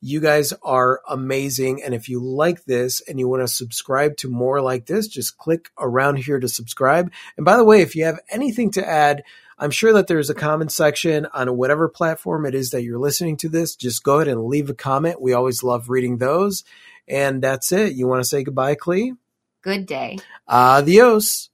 [0.00, 1.82] You guys are amazing.
[1.82, 5.38] And if you like this and you want to subscribe to more like this, just
[5.38, 7.10] click around here to subscribe.
[7.36, 9.24] And by the way, if you have anything to add,
[9.58, 13.38] I'm sure that there's a comment section on whatever platform it is that you're listening
[13.38, 13.74] to this.
[13.74, 15.20] Just go ahead and leave a comment.
[15.20, 16.62] We always love reading those.
[17.08, 17.94] And that's it.
[17.94, 19.16] You want to say goodbye, Klee?
[19.62, 20.18] Good day.
[20.46, 21.48] Adios.